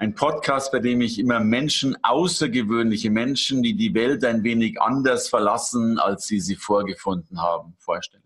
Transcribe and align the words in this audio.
Ein 0.00 0.14
Podcast, 0.14 0.70
bei 0.70 0.78
dem 0.78 1.00
ich 1.00 1.18
immer 1.18 1.40
Menschen, 1.40 1.96
außergewöhnliche 2.04 3.10
Menschen, 3.10 3.64
die 3.64 3.74
die 3.74 3.94
Welt 3.94 4.24
ein 4.24 4.44
wenig 4.44 4.80
anders 4.80 5.28
verlassen, 5.28 5.98
als 5.98 6.28
sie 6.28 6.38
sie 6.38 6.54
vorgefunden 6.54 7.42
haben, 7.42 7.74
vorstelle. 7.80 8.22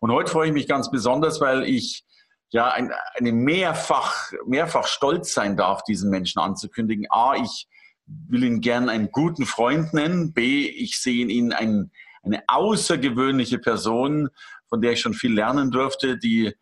Und 0.00 0.10
heute 0.10 0.32
freue 0.32 0.48
ich 0.48 0.52
mich 0.52 0.66
ganz 0.66 0.90
besonders, 0.90 1.40
weil 1.40 1.62
ich 1.62 2.04
ja 2.50 2.72
ein, 2.72 2.90
eine 3.14 3.30
mehrfach, 3.30 4.32
mehrfach 4.44 4.88
stolz 4.88 5.32
sein 5.32 5.56
darf, 5.56 5.84
diesen 5.84 6.10
Menschen 6.10 6.40
anzukündigen. 6.40 7.06
A, 7.10 7.36
ich 7.36 7.68
will 8.06 8.42
ihn 8.42 8.60
gern 8.60 8.88
einen 8.88 9.12
guten 9.12 9.46
Freund 9.46 9.94
nennen. 9.94 10.32
B, 10.32 10.66
ich 10.66 10.98
sehe 10.98 11.22
in 11.22 11.30
ihm 11.30 11.52
ein, 11.52 11.92
eine 12.24 12.42
außergewöhnliche 12.48 13.60
Person, 13.60 14.30
von 14.68 14.80
der 14.80 14.92
ich 14.92 15.00
schon 15.00 15.14
viel 15.14 15.32
lernen 15.32 15.70
durfte, 15.70 16.18
die 16.18 16.56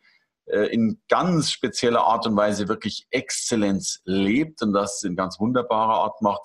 in 0.46 1.00
ganz 1.09 1.50
spezieller 1.50 2.02
Art 2.02 2.27
und 2.27 2.36
Weise 2.36 2.68
wirklich 2.68 3.06
Exzellenz 3.10 4.00
lebt 4.05 4.62
und 4.62 4.72
das 4.72 5.03
in 5.03 5.16
ganz 5.16 5.41
wunderbarer 5.41 6.05
Art 6.05 6.22
macht. 6.22 6.42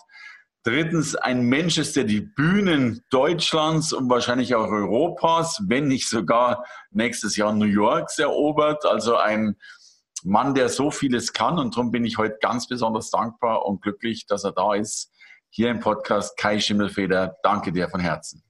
Drittens, 0.64 1.16
ein 1.16 1.44
Mensch 1.44 1.80
ist, 1.80 1.96
der 1.96 2.04
die 2.04 2.22
Bühnen 2.22 3.02
Deutschlands 3.10 3.94
und 3.94 4.10
wahrscheinlich 4.10 4.54
auch 4.54 4.68
Europas, 4.68 5.60
wenn 5.68 5.88
nicht 5.88 6.08
sogar 6.08 6.66
nächstes 6.92 7.36
Jahr 7.36 7.52
New 7.52 7.66
Yorks 7.66 8.20
erobert. 8.20 8.86
Also 8.86 9.16
ein 9.18 9.56
Mann, 10.24 10.54
der 10.54 10.70
so 10.70 10.92
vieles 10.92 11.34
kann. 11.34 11.58
Und 11.58 11.76
darum 11.76 11.90
bin 11.90 12.06
ich 12.06 12.20
heute 12.20 12.38
ganz 12.42 12.68
besonders 12.68 13.10
dankbar 13.10 13.66
und 13.66 13.82
glücklich, 13.82 14.28
dass 14.28 14.44
er 14.44 14.52
da 14.52 14.76
ist. 14.76 15.12
Hier 15.50 15.72
im 15.72 15.80
Podcast 15.80 16.38
Kai 16.38 16.60
Schimmelfeder. 16.60 17.38
Danke 17.42 17.72
dir 17.72 17.90
von 17.90 18.00
Herzen. 18.00 18.44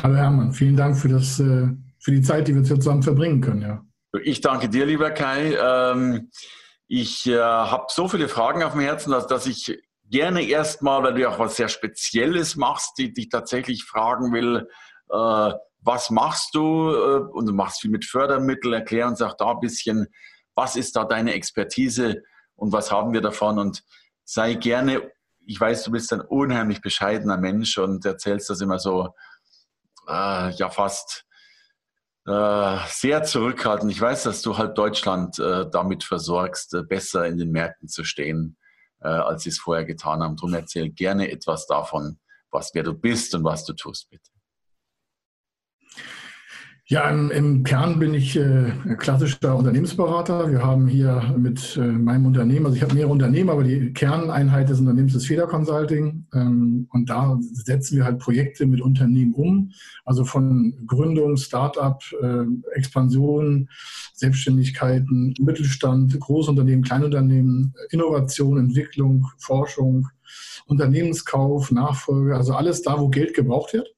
Hallo 0.00 0.16
Hermann, 0.16 0.52
vielen 0.52 0.76
Dank 0.76 0.96
für 0.96 1.08
das 1.08 1.38
äh, 1.40 1.68
für 2.04 2.12
die 2.12 2.20
Zeit, 2.20 2.46
die 2.46 2.54
wir 2.54 2.62
zusammen 2.62 3.02
verbringen 3.02 3.40
können. 3.40 3.62
Ja. 3.62 3.82
Ich 4.22 4.42
danke 4.42 4.68
dir, 4.68 4.84
lieber 4.84 5.10
Kai. 5.10 5.54
Ähm, 5.54 6.30
ich 6.86 7.26
äh, 7.26 7.38
habe 7.38 7.86
so 7.88 8.08
viele 8.08 8.28
Fragen 8.28 8.62
auf 8.62 8.72
dem 8.72 8.82
Herzen, 8.82 9.10
dass, 9.10 9.46
ich 9.46 9.76
gerne 10.10 10.46
erstmal, 10.46 11.02
weil 11.02 11.14
du 11.14 11.28
auch 11.28 11.38
was 11.38 11.56
sehr 11.56 11.68
Spezielles 11.68 12.56
machst, 12.56 12.98
die 12.98 13.12
dich 13.12 13.30
tatsächlich 13.30 13.84
fragen 13.84 14.32
will, 14.34 14.68
äh, 15.10 15.54
was 15.80 16.10
machst 16.10 16.54
du? 16.54 16.90
Äh, 16.90 17.30
und 17.32 17.46
du 17.46 17.54
machst 17.54 17.80
viel 17.80 17.90
mit 17.90 18.04
Fördermitteln, 18.04 18.74
erklär 18.74 19.06
uns 19.06 19.22
auch 19.22 19.34
da 19.34 19.52
ein 19.52 19.60
bisschen, 19.60 20.06
was 20.54 20.76
ist 20.76 20.96
da 20.96 21.04
deine 21.04 21.32
Expertise 21.32 22.22
und 22.54 22.70
was 22.72 22.92
haben 22.92 23.14
wir 23.14 23.22
davon? 23.22 23.58
Und 23.58 23.82
sei 24.24 24.54
gerne, 24.54 25.10
ich 25.46 25.58
weiß, 25.58 25.84
du 25.84 25.90
bist 25.90 26.12
ein 26.12 26.20
unheimlich 26.20 26.82
bescheidener 26.82 27.38
Mensch 27.38 27.78
und 27.78 28.04
erzählst 28.04 28.50
das 28.50 28.60
immer 28.60 28.78
so, 28.78 29.08
äh, 30.06 30.50
ja 30.50 30.68
fast 30.68 31.24
äh, 32.26 32.78
sehr 32.88 33.22
zurückhaltend. 33.22 33.92
Ich 33.92 34.00
weiß, 34.00 34.22
dass 34.24 34.42
du 34.42 34.56
halt 34.56 34.78
Deutschland 34.78 35.38
äh, 35.38 35.68
damit 35.70 36.04
versorgst, 36.04 36.74
äh, 36.74 36.82
besser 36.82 37.26
in 37.26 37.38
den 37.38 37.50
Märkten 37.50 37.88
zu 37.88 38.04
stehen, 38.04 38.56
äh, 39.00 39.08
als 39.08 39.42
sie 39.42 39.50
es 39.50 39.58
vorher 39.58 39.84
getan 39.84 40.22
haben. 40.22 40.36
Darum 40.36 40.54
erzähl 40.54 40.90
gerne 40.90 41.30
etwas 41.30 41.66
davon, 41.66 42.18
was 42.50 42.70
wer 42.74 42.82
du 42.82 42.94
bist 42.94 43.34
und 43.34 43.44
was 43.44 43.64
du 43.64 43.74
tust, 43.74 44.10
bitte. 44.10 44.33
Ja, 46.86 47.08
im, 47.08 47.30
im, 47.30 47.64
Kern 47.64 47.98
bin 47.98 48.12
ich 48.12 48.36
äh, 48.36 48.70
klassischer 48.98 49.56
Unternehmensberater. 49.56 50.50
Wir 50.50 50.62
haben 50.62 50.86
hier 50.86 51.34
mit 51.38 51.78
äh, 51.78 51.80
meinem 51.80 52.26
Unternehmen, 52.26 52.66
also 52.66 52.76
ich 52.76 52.82
habe 52.82 52.92
mehrere 52.92 53.10
Unternehmen, 53.10 53.48
aber 53.48 53.64
die 53.64 53.94
Kerneinheit 53.94 54.68
des 54.68 54.80
Unternehmens 54.80 55.14
ist 55.14 55.26
Feder 55.26 55.46
Consulting. 55.46 56.26
Ähm, 56.34 56.86
und 56.92 57.08
da 57.08 57.38
setzen 57.40 57.96
wir 57.96 58.04
halt 58.04 58.18
Projekte 58.18 58.66
mit 58.66 58.82
Unternehmen 58.82 59.32
um. 59.32 59.70
Also 60.04 60.26
von 60.26 60.74
Gründung, 60.86 61.38
Start-up, 61.38 62.02
äh, 62.20 62.44
Expansion, 62.74 63.70
Selbstständigkeiten, 64.12 65.32
Mittelstand, 65.40 66.20
Großunternehmen, 66.20 66.84
Kleinunternehmen, 66.84 67.72
Innovation, 67.92 68.58
Entwicklung, 68.58 69.26
Forschung, 69.38 70.08
Unternehmenskauf, 70.66 71.70
Nachfolge, 71.70 72.36
also 72.36 72.52
alles 72.52 72.82
da, 72.82 73.00
wo 73.00 73.08
Geld 73.08 73.32
gebraucht 73.32 73.72
wird. 73.72 73.93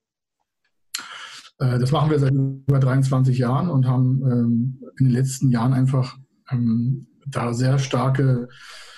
Äh, 1.58 1.78
das 1.78 1.92
machen 1.92 2.10
wir 2.10 2.18
seit 2.18 2.32
über 2.32 2.78
23 2.78 3.38
Jahren 3.38 3.68
und 3.68 3.86
haben 3.86 4.22
ähm, 4.22 4.80
in 4.98 5.06
den 5.06 5.12
letzten 5.12 5.50
Jahren 5.50 5.72
einfach 5.72 6.16
ähm, 6.50 7.06
da 7.26 7.54
sehr 7.54 7.78
starke 7.78 8.48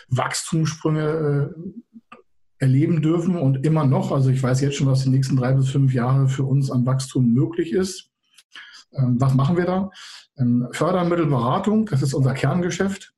Wachstumssprünge 0.08 1.52
äh, 1.54 2.16
erleben 2.58 3.02
dürfen 3.02 3.36
und 3.36 3.64
immer 3.64 3.86
noch. 3.86 4.10
Also 4.10 4.30
ich 4.30 4.42
weiß 4.42 4.60
jetzt 4.60 4.76
schon, 4.76 4.88
was 4.88 5.04
die 5.04 5.10
nächsten 5.10 5.36
drei 5.36 5.52
bis 5.52 5.68
fünf 5.68 5.94
Jahre 5.94 6.28
für 6.28 6.44
uns 6.44 6.70
an 6.70 6.86
Wachstum 6.86 7.32
möglich 7.32 7.72
ist. 7.72 8.10
Ähm, 8.92 9.20
was 9.20 9.34
machen 9.34 9.56
wir 9.56 9.66
da? 9.66 9.90
Fördermittelberatung, 10.70 11.86
das 11.86 12.00
ist 12.00 12.14
unser 12.14 12.32
Kerngeschäft. 12.32 13.12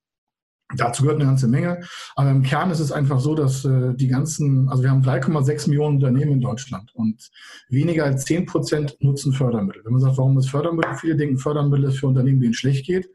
Dazu 0.76 1.03
gehört 1.03 1.20
eine 1.20 1.28
ganze 1.28 1.48
Menge. 1.48 1.81
Aber 2.14 2.31
im 2.31 2.42
Kern 2.42 2.70
ist 2.70 2.81
es 2.81 2.92
einfach 2.92 3.20
so, 3.20 3.34
dass 3.34 3.64
äh, 3.64 3.94
die 3.94 4.08
ganzen, 4.08 4.69
also 4.69 4.82
wir 4.82 4.91
haben 4.91 5.03
3,6 5.03 5.69
Millionen 5.69 5.97
Unternehmen 5.97 6.32
in 6.32 6.41
Deutschland 6.41 6.94
und 6.94 7.31
weniger 7.69 8.04
als 8.04 8.25
10 8.25 8.47
Prozent 8.47 8.97
nutzen 9.00 9.32
Fördermittel. 9.32 9.82
Wenn 9.84 9.92
man 9.92 10.00
sagt, 10.00 10.19
warum 10.19 10.38
ist 10.38 10.50
Fördermittel? 10.50 10.94
Viele 10.94 11.16
denken, 11.16 11.38
Fördermittel 11.38 11.86
ist 11.86 11.98
für 11.98 12.06
Unternehmen, 12.06 12.41
denen 12.41 12.54
schlecht 12.54 12.86
geht. 12.86 13.08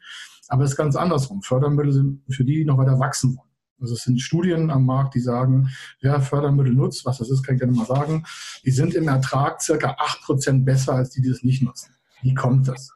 Aber 0.47 0.63
es 0.63 0.71
ist 0.71 0.77
ganz 0.77 0.95
andersrum. 0.95 1.41
Fördermittel 1.41 1.93
sind 1.93 2.21
für 2.29 2.43
die, 2.43 2.55
die 2.55 2.65
noch 2.65 2.77
weiter 2.77 2.99
wachsen 2.99 3.37
wollen. 3.37 3.49
Also 3.81 3.93
es 3.93 4.03
sind 4.03 4.21
Studien 4.21 4.71
am 4.71 4.85
Markt, 4.85 5.15
die 5.15 5.19
sagen, 5.19 5.69
wer 6.01 6.21
Fördermittel 6.21 6.73
nutzt, 6.73 7.05
was 7.05 7.17
das 7.17 7.29
ist, 7.29 7.43
kann 7.43 7.55
ich 7.55 7.61
gerne 7.61 7.75
mal 7.75 7.85
sagen, 7.85 8.25
die 8.65 8.71
sind 8.71 8.93
im 8.93 9.07
Ertrag 9.07 9.61
circa 9.61 9.95
8 9.99 10.21
Prozent 10.21 10.65
besser 10.65 10.93
als 10.93 11.09
die, 11.09 11.21
die 11.21 11.29
es 11.29 11.43
nicht 11.43 11.61
nutzen. 11.61 11.93
Wie 12.21 12.33
kommt 12.33 12.67
das? 12.67 12.91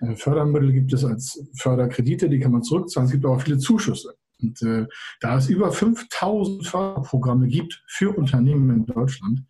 Äh, 0.00 0.16
Fördermittel 0.16 0.72
gibt 0.72 0.92
es 0.92 1.04
als 1.04 1.42
Förderkredite, 1.54 2.28
die 2.28 2.38
kann 2.38 2.52
man 2.52 2.62
zurückzahlen. 2.62 3.06
Es 3.06 3.12
gibt 3.12 3.24
aber 3.24 3.36
auch 3.36 3.42
viele 3.42 3.58
Zuschüsse. 3.58 4.14
Und 4.40 4.60
äh, 4.62 4.86
da 5.20 5.36
es 5.36 5.48
über 5.48 5.72
5000 5.72 6.66
Förderprogramme 6.66 7.48
gibt 7.48 7.82
für 7.86 8.16
Unternehmen 8.16 8.70
in 8.70 8.86
Deutschland, 8.86 9.44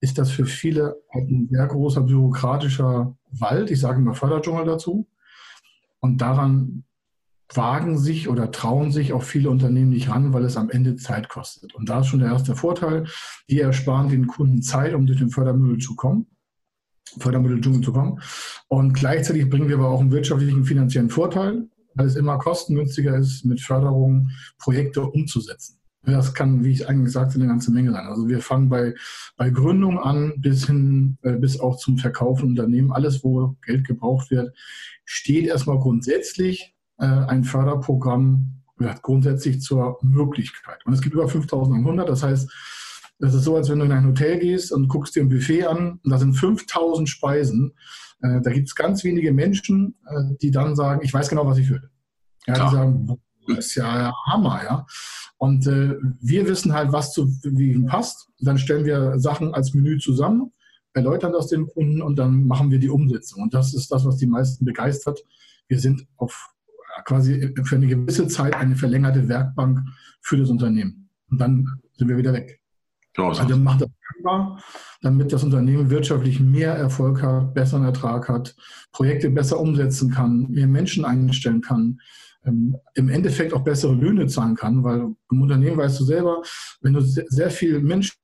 ist 0.00 0.18
das 0.18 0.30
für 0.30 0.44
viele 0.44 0.96
halt 1.12 1.30
ein 1.30 1.48
sehr 1.50 1.66
großer 1.66 2.02
bürokratischer 2.02 3.16
Wald. 3.30 3.70
Ich 3.70 3.80
sage 3.80 3.98
immer 3.98 4.14
Förderdschungel 4.14 4.66
dazu. 4.66 5.08
Und 6.00 6.20
daran 6.20 6.84
wagen 7.54 7.96
sich 7.96 8.28
oder 8.28 8.50
trauen 8.50 8.92
sich 8.92 9.12
auch 9.12 9.22
viele 9.22 9.50
Unternehmen 9.50 9.90
nicht 9.90 10.10
ran, 10.10 10.32
weil 10.32 10.44
es 10.44 10.56
am 10.56 10.68
Ende 10.68 10.96
Zeit 10.96 11.28
kostet. 11.28 11.74
Und 11.74 11.88
da 11.88 12.00
ist 12.00 12.08
schon 12.08 12.20
der 12.20 12.30
erste 12.30 12.56
Vorteil. 12.56 13.06
Die 13.48 13.60
ersparen 13.60 14.08
den 14.08 14.26
Kunden 14.26 14.62
Zeit, 14.62 14.94
um 14.94 15.06
durch 15.06 15.18
den 15.18 15.30
Fördermittel 15.30 15.78
zu 15.78 15.94
kommen. 15.96 16.26
Fördermitteldschungel 17.18 17.82
zu 17.82 17.92
kommen. 17.92 18.20
Und 18.68 18.94
gleichzeitig 18.94 19.48
bringen 19.48 19.68
wir 19.68 19.76
aber 19.76 19.88
auch 19.88 20.00
einen 20.00 20.10
wirtschaftlichen, 20.10 20.64
finanziellen 20.64 21.10
Vorteil, 21.10 21.68
weil 21.94 22.06
es 22.06 22.16
immer 22.16 22.38
kostengünstiger 22.38 23.16
ist, 23.16 23.44
mit 23.44 23.60
Förderung 23.60 24.30
Projekte 24.58 25.02
umzusetzen. 25.02 25.78
Das 26.02 26.34
kann, 26.34 26.62
wie 26.62 26.70
ich 26.70 26.88
eigentlich 26.88 27.12
sagte, 27.12 27.34
eine 27.34 27.48
ganze 27.48 27.72
Menge 27.72 27.90
sein. 27.90 28.06
Also 28.06 28.28
wir 28.28 28.40
fangen 28.40 28.68
bei, 28.68 28.94
bei 29.36 29.50
Gründung 29.50 29.98
an 29.98 30.34
bis 30.36 30.66
hin, 30.66 31.18
äh, 31.22 31.32
bis 31.32 31.58
auch 31.58 31.76
zum 31.78 31.98
Verkaufen 31.98 32.50
Unternehmen. 32.50 32.92
Alles, 32.92 33.24
wo 33.24 33.56
Geld 33.62 33.86
gebraucht 33.86 34.30
wird, 34.30 34.54
steht 35.04 35.46
erstmal 35.46 35.78
grundsätzlich 35.78 36.76
äh, 36.98 37.06
ein 37.06 37.42
Förderprogramm 37.42 38.62
ja, 38.78 38.94
grundsätzlich 39.02 39.60
zur 39.60 39.98
Möglichkeit. 40.02 40.84
Und 40.84 40.92
es 40.92 41.00
gibt 41.00 41.14
über 41.14 41.28
5100. 41.28 42.08
Das 42.08 42.22
heißt, 42.22 42.52
das 43.18 43.34
ist 43.34 43.44
so, 43.44 43.56
als 43.56 43.70
wenn 43.70 43.78
du 43.78 43.84
in 43.84 43.92
ein 43.92 44.06
Hotel 44.06 44.38
gehst 44.38 44.72
und 44.72 44.88
guckst 44.88 45.16
dir 45.16 45.22
ein 45.22 45.28
Buffet 45.28 45.64
an 45.64 46.00
und 46.02 46.10
da 46.10 46.18
sind 46.18 46.34
5000 46.34 47.08
Speisen. 47.08 47.72
Äh, 48.20 48.40
da 48.42 48.50
gibt 48.50 48.68
es 48.68 48.74
ganz 48.74 49.04
wenige 49.04 49.32
Menschen, 49.32 49.96
äh, 50.06 50.34
die 50.40 50.50
dann 50.50 50.76
sagen, 50.76 51.00
ich 51.02 51.12
weiß 51.12 51.28
genau, 51.28 51.46
was 51.46 51.58
ich 51.58 51.70
will. 51.70 51.88
Ja, 52.46 52.56
ja. 52.56 52.64
die 52.64 52.74
sagen, 52.74 53.18
das 53.48 53.58
ist 53.66 53.74
ja 53.76 54.12
Hammer, 54.26 54.60
ja. 54.64 54.86
Und 55.38 55.66
äh, 55.66 55.96
wir 56.20 56.48
wissen 56.48 56.72
halt, 56.72 56.92
was 56.92 57.12
zu 57.12 57.28
wie 57.42 57.78
passt. 57.84 58.28
Dann 58.40 58.58
stellen 58.58 58.84
wir 58.84 59.18
Sachen 59.18 59.54
als 59.54 59.74
Menü 59.74 59.98
zusammen, 59.98 60.52
erläutern 60.92 61.32
das 61.32 61.48
den 61.48 61.66
Kunden 61.66 62.02
und 62.02 62.18
dann 62.18 62.46
machen 62.46 62.70
wir 62.70 62.78
die 62.78 62.88
Umsetzung. 62.88 63.42
Und 63.42 63.54
das 63.54 63.74
ist 63.74 63.90
das, 63.92 64.04
was 64.04 64.16
die 64.16 64.26
meisten 64.26 64.64
begeistert. 64.64 65.20
Wir 65.68 65.78
sind 65.78 66.06
auf 66.16 66.48
quasi 67.04 67.54
für 67.64 67.76
eine 67.76 67.86
gewisse 67.86 68.26
Zeit 68.28 68.54
eine 68.54 68.76
verlängerte 68.76 69.28
Werkbank 69.28 69.80
für 70.22 70.36
das 70.36 70.50
Unternehmen. 70.50 71.10
Und 71.30 71.40
dann 71.40 71.80
sind 71.94 72.08
wir 72.08 72.16
wieder 72.16 72.32
weg. 72.32 72.60
Also 73.16 73.56
macht 73.56 73.82
das 73.82 73.88
machbar, 74.16 74.62
damit 75.02 75.32
das 75.32 75.44
Unternehmen 75.44 75.90
wirtschaftlich 75.90 76.40
mehr 76.40 76.74
Erfolg 76.74 77.22
hat, 77.22 77.54
besseren 77.54 77.84
Ertrag 77.84 78.28
hat, 78.28 78.54
Projekte 78.92 79.30
besser 79.30 79.58
umsetzen 79.58 80.10
kann, 80.10 80.50
mehr 80.50 80.66
Menschen 80.66 81.04
einstellen 81.04 81.60
kann, 81.60 82.00
ähm, 82.44 82.76
im 82.94 83.08
Endeffekt 83.08 83.52
auch 83.52 83.64
bessere 83.64 83.94
Löhne 83.94 84.26
zahlen 84.26 84.54
kann, 84.54 84.84
weil 84.84 85.14
im 85.30 85.42
Unternehmen 85.42 85.78
weißt 85.78 85.98
du 86.00 86.04
selber, 86.04 86.42
wenn 86.80 86.92
du 86.92 87.00
sehr 87.00 87.50
viel 87.50 87.80
Menschen 87.80 88.16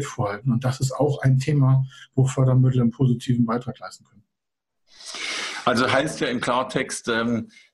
vorhalten. 0.00 0.52
Und 0.52 0.64
das 0.64 0.78
ist 0.80 0.92
auch 0.92 1.22
ein 1.22 1.38
Thema, 1.38 1.84
wo 2.14 2.24
Fördermittel 2.24 2.80
einen 2.82 2.92
positiven 2.92 3.44
Beitrag 3.44 3.80
leisten 3.80 4.04
können. 4.04 4.22
Also 5.64 5.90
heißt 5.90 6.20
ja 6.20 6.28
im 6.28 6.40
Klartext, 6.40 7.08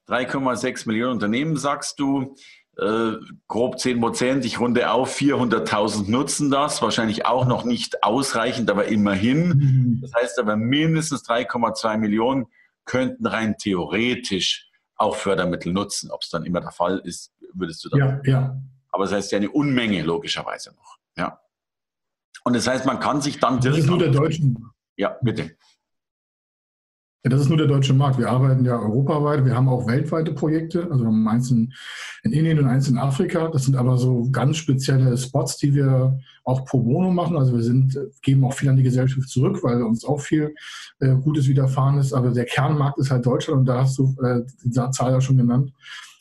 3,6 0.08 0.64
ähm, 0.66 0.82
Millionen 0.86 1.12
Unternehmen, 1.12 1.56
sagst 1.56 1.98
du, 1.98 2.36
äh, 2.76 3.12
grob 3.46 3.78
10 3.78 4.00
Prozent, 4.00 4.44
ich 4.44 4.58
runde 4.58 4.90
auf, 4.90 5.16
400.000 5.16 6.10
nutzen 6.10 6.50
das, 6.50 6.82
wahrscheinlich 6.82 7.26
auch 7.26 7.46
noch 7.46 7.64
nicht 7.64 8.02
ausreichend, 8.02 8.70
aber 8.70 8.86
immerhin. 8.86 9.48
Mhm. 9.48 9.98
Das 10.02 10.12
heißt 10.14 10.38
aber 10.38 10.56
mindestens 10.56 11.24
3,2 11.24 11.98
Millionen 11.98 12.46
könnten 12.84 13.26
rein 13.26 13.56
theoretisch 13.58 14.70
auch 14.96 15.16
Fördermittel 15.16 15.72
nutzen. 15.72 16.10
Ob 16.10 16.22
es 16.22 16.30
dann 16.30 16.44
immer 16.44 16.60
der 16.60 16.70
Fall 16.70 17.00
ist, 17.04 17.32
würdest 17.52 17.84
du 17.84 17.88
dann. 17.88 18.00
Ja, 18.00 18.20
ja. 18.24 18.62
Aber 18.90 19.04
das 19.04 19.12
heißt 19.12 19.32
ja 19.32 19.38
eine 19.38 19.50
Unmenge 19.50 20.02
logischerweise 20.02 20.74
noch. 20.74 20.98
Ja. 21.16 21.40
Und 22.44 22.54
das 22.54 22.66
heißt, 22.66 22.86
man 22.86 23.00
kann 23.00 23.20
sich 23.20 23.40
dann 23.40 23.60
direkt. 23.60 23.78
Das 23.78 23.84
ist 23.84 23.90
nur 23.90 23.98
der 23.98 24.10
deutschen. 24.10 24.70
Ja, 24.96 25.16
bitte. 25.22 25.56
Ja, 27.24 27.30
das 27.30 27.40
ist 27.40 27.48
nur 27.48 27.56
der 27.56 27.66
deutsche 27.66 27.94
Markt. 27.94 28.18
Wir 28.18 28.28
arbeiten 28.28 28.66
ja 28.66 28.78
europaweit. 28.78 29.46
Wir 29.46 29.56
haben 29.56 29.66
auch 29.70 29.86
weltweite 29.86 30.34
Projekte. 30.34 30.90
Also 30.90 31.04
wir 31.04 31.06
haben 31.06 31.26
eins 31.26 31.50
in, 31.50 31.72
in 32.22 32.32
Indien 32.32 32.58
und 32.58 32.66
eins 32.66 32.86
in 32.86 32.98
Afrika. 32.98 33.48
Das 33.48 33.64
sind 33.64 33.76
aber 33.76 33.96
so 33.96 34.28
ganz 34.30 34.58
spezielle 34.58 35.16
Spots, 35.16 35.56
die 35.56 35.74
wir 35.74 36.18
auch 36.44 36.66
pro 36.66 36.80
bono 36.82 37.10
machen. 37.10 37.38
Also 37.38 37.54
wir 37.54 37.62
sind, 37.62 37.98
geben 38.20 38.44
auch 38.44 38.52
viel 38.52 38.68
an 38.68 38.76
die 38.76 38.82
Gesellschaft 38.82 39.26
zurück, 39.30 39.60
weil 39.62 39.82
uns 39.82 40.04
auch 40.04 40.20
viel 40.20 40.54
äh, 41.00 41.14
Gutes 41.14 41.48
widerfahren 41.48 41.96
ist. 41.96 42.12
Aber 42.12 42.30
der 42.30 42.44
Kernmarkt 42.44 42.98
ist 42.98 43.10
halt 43.10 43.24
Deutschland 43.24 43.60
und 43.60 43.64
da 43.64 43.80
hast 43.80 43.96
du 43.96 44.14
äh, 44.22 44.42
die 44.62 44.70
Zahl 44.70 45.12
ja 45.12 45.22
schon 45.22 45.38
genannt. 45.38 45.72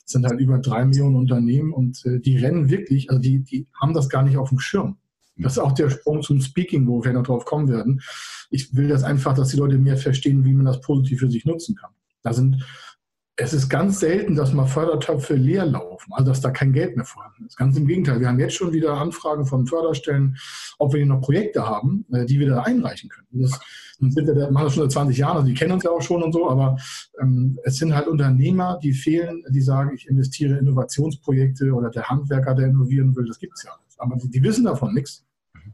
Es 0.05 0.13
sind 0.13 0.25
halt 0.25 0.39
über 0.39 0.59
drei 0.59 0.85
Millionen 0.85 1.17
Unternehmen 1.17 1.73
und 1.73 2.05
äh, 2.05 2.21
die 2.21 2.37
rennen 2.37 2.69
wirklich, 2.69 3.09
also 3.09 3.21
die, 3.21 3.39
die 3.39 3.67
haben 3.81 3.93
das 3.93 4.07
gar 4.07 4.23
nicht 4.23 4.37
auf 4.37 4.47
dem 4.47 4.59
Schirm. 4.59 4.95
Das 5.35 5.53
ist 5.53 5.59
auch 5.59 5.71
der 5.71 5.89
Sprung 5.89 6.21
zum 6.21 6.41
Speaking, 6.41 6.87
wo 6.87 7.03
wir 7.03 7.13
noch 7.13 7.23
drauf 7.23 7.45
kommen 7.45 7.67
werden. 7.67 8.01
Ich 8.49 8.75
will 8.75 8.87
das 8.87 9.03
einfach, 9.03 9.33
dass 9.33 9.49
die 9.49 9.57
Leute 9.57 9.77
mehr 9.77 9.97
verstehen, 9.97 10.45
wie 10.45 10.53
man 10.53 10.65
das 10.65 10.81
positiv 10.81 11.19
für 11.19 11.31
sich 11.31 11.45
nutzen 11.45 11.75
kann. 11.75 11.91
Da 12.21 12.33
sind, 12.33 12.63
es 13.35 13.51
ist 13.51 13.67
ganz 13.67 13.99
selten, 13.99 14.35
dass 14.35 14.53
mal 14.53 14.67
Fördertöpfe 14.67 15.33
leer 15.33 15.65
laufen, 15.65 16.13
also 16.13 16.29
dass 16.29 16.41
da 16.41 16.51
kein 16.51 16.71
Geld 16.71 16.95
mehr 16.95 17.05
vorhanden 17.05 17.47
ist. 17.47 17.57
Ganz 17.57 17.75
im 17.75 17.87
Gegenteil. 17.87 18.19
Wir 18.19 18.27
haben 18.27 18.39
jetzt 18.39 18.55
schon 18.55 18.73
wieder 18.73 18.93
Anfragen 18.93 19.45
von 19.45 19.65
Förderstellen, 19.65 20.37
ob 20.77 20.93
wir 20.93 20.99
hier 20.99 21.07
noch 21.07 21.21
Projekte 21.21 21.67
haben, 21.67 22.05
äh, 22.13 22.25
die 22.25 22.39
wir 22.39 22.49
da 22.49 22.61
einreichen 22.61 23.09
können. 23.09 23.27
Das, 23.31 23.59
sind 23.99 24.15
wir, 24.15 24.51
machen 24.51 24.65
das 24.65 24.75
schon 24.75 24.83
seit 24.83 24.91
20 24.91 25.17
Jahren, 25.17 25.37
also 25.37 25.47
die 25.47 25.53
kennen 25.53 25.71
uns 25.71 25.83
ja 25.83 25.91
auch 25.91 26.01
schon 26.01 26.21
und 26.21 26.33
so, 26.33 26.49
aber 26.49 26.77
ähm, 27.21 27.57
es 27.63 27.77
sind 27.77 27.95
halt 27.95 28.07
Unternehmer, 28.07 28.79
die 28.83 28.93
fehlen, 28.93 29.43
die 29.49 29.61
sagen, 29.61 29.95
ich 29.95 30.07
investiere 30.07 30.53
in 30.53 30.67
Innovationsprojekte 30.67 31.71
oder 31.71 31.89
der 31.89 32.09
Handwerker, 32.09 32.53
der 32.53 32.67
innovieren 32.67 33.15
will, 33.15 33.25
das 33.25 33.39
gibt 33.39 33.53
es 33.55 33.63
ja. 33.63 33.71
Aber 33.97 34.15
die, 34.17 34.29
die 34.29 34.43
wissen 34.43 34.65
davon 34.65 34.93
nichts. 34.93 35.25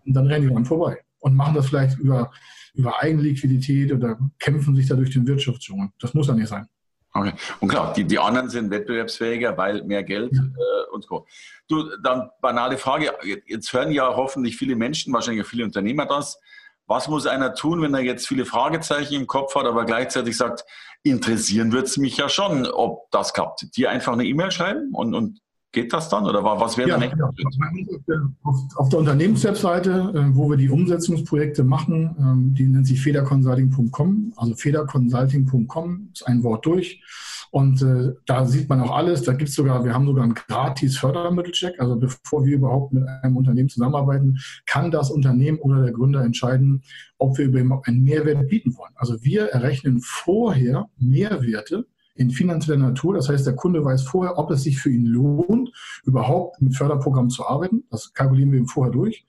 Und 0.06 0.14
dann 0.14 0.28
rennen 0.28 0.48
die 0.48 0.54
dann 0.54 0.66
vorbei 0.66 1.00
und 1.20 1.36
machen 1.36 1.56
das 1.56 1.68
vielleicht 1.68 1.98
über, 2.00 2.32
über 2.74 3.02
Eigenliquidität 3.02 3.92
oder 3.92 4.18
kämpfen 4.40 4.76
sich 4.76 4.88
da 4.88 4.96
durch 4.96 5.12
den 5.12 5.28
Wirtschaftsdschungel. 5.28 5.90
Das 6.00 6.14
muss 6.14 6.28
ja 6.28 6.34
nicht 6.34 6.48
sein. 6.48 6.68
Okay. 7.14 7.34
Und 7.60 7.70
klar, 7.70 7.94
die, 7.94 8.04
die 8.04 8.20
anderen 8.20 8.50
sind 8.50 8.70
wettbewerbsfähiger, 8.70 9.58
weil 9.58 9.84
mehr 9.84 10.04
Geld 10.04 10.32
ja. 10.34 10.44
äh, 10.44 10.92
und 10.92 11.06
so. 11.06 11.26
Du, 11.68 11.90
dann 12.04 12.30
banale 12.42 12.78
Frage. 12.78 13.12
Jetzt 13.48 13.74
hören 13.74 13.92
ja 13.92 14.16
hoffentlich 14.16 14.58
viele 14.58 14.76
Menschen, 14.76 15.12
wahrscheinlich 15.12 15.44
auch 15.44 15.50
viele 15.50 15.66
Unternehmer 15.66 16.06
das. 16.06 16.40
Was 16.86 17.08
muss 17.08 17.28
einer 17.28 17.54
tun, 17.54 17.82
wenn 17.82 17.94
er 17.94 18.02
jetzt 18.02 18.28
viele 18.28 18.46
Fragezeichen 18.46 19.14
im 19.14 19.28
Kopf 19.28 19.54
hat, 19.56 19.66
aber 19.66 19.86
gleichzeitig 19.86 20.36
sagt, 20.36 20.66
interessieren 21.04 21.72
wird 21.72 21.88
es 21.88 21.98
mich 21.98 22.18
ja 22.18 22.30
schon, 22.30 22.66
ob 22.66 23.10
das 23.12 23.34
klappt? 23.34 23.76
Dir 23.76 23.92
einfach 23.92 24.14
eine 24.14 24.26
E-Mail 24.26 24.52
schreiben 24.52 24.90
und, 24.94 25.14
und 25.14 25.40
Geht 25.72 25.94
das 25.94 26.10
dann 26.10 26.26
oder 26.26 26.44
was 26.44 26.78
wäre 26.78 26.90
ja, 26.90 26.98
der 26.98 27.10
nächste 27.10 28.04
ja. 28.08 28.16
Auf, 28.44 28.56
auf, 28.76 28.90
der 28.90 29.00
Unternehmenswebseite, 29.00 30.14
äh, 30.16 30.36
wo 30.36 30.50
wir 30.50 30.58
die 30.58 30.70
Umsetzungsprojekte 30.70 31.64
machen, 31.64 32.16
ähm, 32.20 32.56
die 32.56 32.66
nennt 32.66 32.88
sich 32.88 33.00
federconsulting.com, 33.00 34.34
also 34.36 34.56
federconsulting.com 34.56 36.10
ist 36.12 36.28
ein 36.28 36.42
Wort 36.44 36.66
durch. 36.66 37.04
Und 37.52 37.82
äh, 37.82 38.14
da 38.26 38.46
sieht 38.46 38.70
man 38.70 38.82
auch 38.82 38.96
alles. 38.96 39.24
Da 39.24 39.34
gibt 39.34 39.50
es 39.50 39.56
sogar, 39.56 39.84
wir 39.84 39.94
haben 39.94 40.06
sogar 40.06 40.24
einen 40.24 40.36
gratis 40.36 40.98
Fördermittelcheck. 40.98 41.80
Also 41.80 41.96
bevor 41.98 42.46
wir 42.46 42.56
überhaupt 42.56 42.94
mit 42.94 43.08
einem 43.08 43.38
Unternehmen 43.38 43.70
zusammenarbeiten, 43.70 44.40
kann 44.66 44.92
das 44.92 45.10
Unternehmen 45.10 45.60
oder 45.60 45.84
der 45.84 45.92
Gründer 45.92 46.24
entscheiden, 46.24 46.84
ob 47.18 47.38
wir 47.38 47.46
überhaupt 47.46 47.88
einen 47.88 48.04
Mehrwert 48.04 48.48
bieten 48.50 48.76
wollen. 48.78 48.94
Also 48.96 49.24
wir 49.24 49.48
errechnen 49.48 50.00
vorher 50.02 50.90
Mehrwerte 50.98 51.86
in 52.20 52.32
finanzieller 52.32 52.78
Natur. 52.78 53.14
Das 53.16 53.30
heißt, 53.30 53.48
der 53.48 53.56
Kunde 53.56 53.84
weiß 53.84 54.04
vorher, 54.04 54.38
ob 54.38 54.52
es 54.52 54.64
sich 54.64 54.78
für 54.78 54.90
ihn 54.90 55.06
lohnt, 55.06 55.72
überhaupt 56.04 56.62
mit 56.62 56.76
Förderprogrammen 56.76 57.30
zu 57.30 57.48
arbeiten. 57.48 57.86
Das 57.90 58.14
kalkulieren 58.14 58.52
wir 58.52 58.60
ihm 58.60 58.68
vorher 58.68 58.92
durch. 58.92 59.26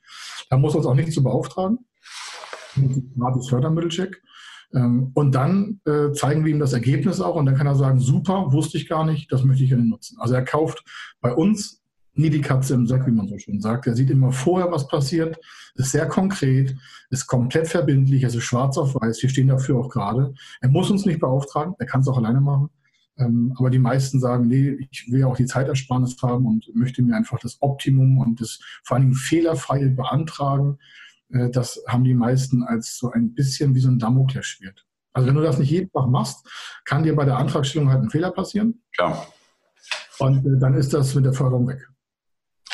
Da 0.51 0.57
muss 0.57 0.75
er 0.75 0.79
uns 0.79 0.87
auch 0.87 0.95
nicht 0.95 1.13
zu 1.13 1.23
beauftragen. 1.23 1.79
Gratis 3.17 3.49
Fördermittelcheck. 3.49 4.21
Ähm, 4.75 5.13
und 5.15 5.35
dann 5.35 5.81
äh, 5.87 6.13
zeigen 6.13 6.45
wir 6.45 6.53
ihm 6.53 6.59
das 6.59 6.73
Ergebnis 6.73 7.21
auch 7.21 7.37
und 7.37 7.47
dann 7.47 7.57
kann 7.57 7.67
er 7.67 7.77
sagen, 7.77 8.01
super, 8.01 8.53
wusste 8.53 8.77
ich 8.77 8.89
gar 8.89 9.05
nicht, 9.05 9.31
das 9.33 9.45
möchte 9.45 9.65
ich 9.65 9.71
gerne 9.71 9.85
nutzen. 9.85 10.17
Also 10.21 10.35
er 10.35 10.45
kauft 10.45 10.85
bei 11.21 11.33
uns 11.33 11.83
nie 12.15 12.31
die 12.31 12.41
Katze 12.41 12.75
im 12.75 12.87
Sack, 12.87 13.07
wie 13.07 13.13
man 13.13 13.29
so 13.29 13.39
schön 13.39 13.61
sagt. 13.61 13.87
Er 13.87 13.95
sieht 13.95 14.11
immer 14.11 14.33
vorher, 14.33 14.71
was 14.71 14.89
passiert, 14.89 15.39
ist 15.75 15.93
sehr 15.93 16.07
konkret, 16.07 16.77
ist 17.11 17.27
komplett 17.27 17.69
verbindlich, 17.69 18.25
also 18.25 18.41
schwarz 18.41 18.79
auf 18.79 18.95
weiß. 18.95 19.23
Wir 19.23 19.29
stehen 19.29 19.49
dafür 19.49 19.79
auch 19.79 19.89
gerade. 19.89 20.35
Er 20.61 20.69
muss 20.69 20.91
uns 20.91 21.07
nicht 21.07 21.21
beauftragen, 21.21 21.75
er 21.79 21.87
kann 21.87 22.01
es 22.01 22.09
auch 22.09 22.19
alleine 22.19 22.41
machen. 22.41 22.71
Ähm, 23.21 23.55
aber 23.59 23.71
die 23.71 23.79
meisten 23.79 24.19
sagen, 24.19 24.49
nee, 24.49 24.89
ich 24.91 25.11
will 25.11 25.25
auch 25.25 25.37
die 25.37 25.47
Zeitersparnis 25.47 26.17
haben 26.23 26.47
und 26.47 26.75
möchte 26.75 27.03
mir 27.03 27.15
einfach 27.15 27.39
das 27.39 27.59
Optimum 27.61 28.19
und 28.19 28.41
das 28.41 28.59
vor 28.83 28.97
allen 28.97 29.07
Dingen 29.07 29.15
fehlerfreie 29.15 29.91
beantragen. 29.91 30.79
Äh, 31.29 31.51
das 31.51 31.83
haben 31.87 32.05
die 32.05 32.15
meisten 32.15 32.63
als 32.63 32.97
so 32.97 33.11
ein 33.11 33.35
bisschen 33.35 33.75
wie 33.75 33.81
so 33.81 33.89
ein 33.89 33.99
Damoklesschwert. 33.99 34.87
Also 35.13 35.29
wenn 35.29 35.35
du 35.35 35.43
das 35.43 35.59
nicht 35.59 35.71
jeden 35.71 35.91
Tag 35.93 36.09
machst, 36.09 36.49
kann 36.85 37.03
dir 37.03 37.15
bei 37.15 37.25
der 37.25 37.37
Antragstellung 37.37 37.91
halt 37.91 38.03
ein 38.03 38.11
Fehler 38.11 38.31
passieren. 38.31 38.83
Klar. 38.95 39.27
Und 40.19 40.47
äh, 40.47 40.59
dann 40.59 40.75
ist 40.75 40.95
das 40.95 41.15
mit 41.15 41.25
der 41.25 41.33
Förderung 41.33 41.69
weg. 41.69 41.89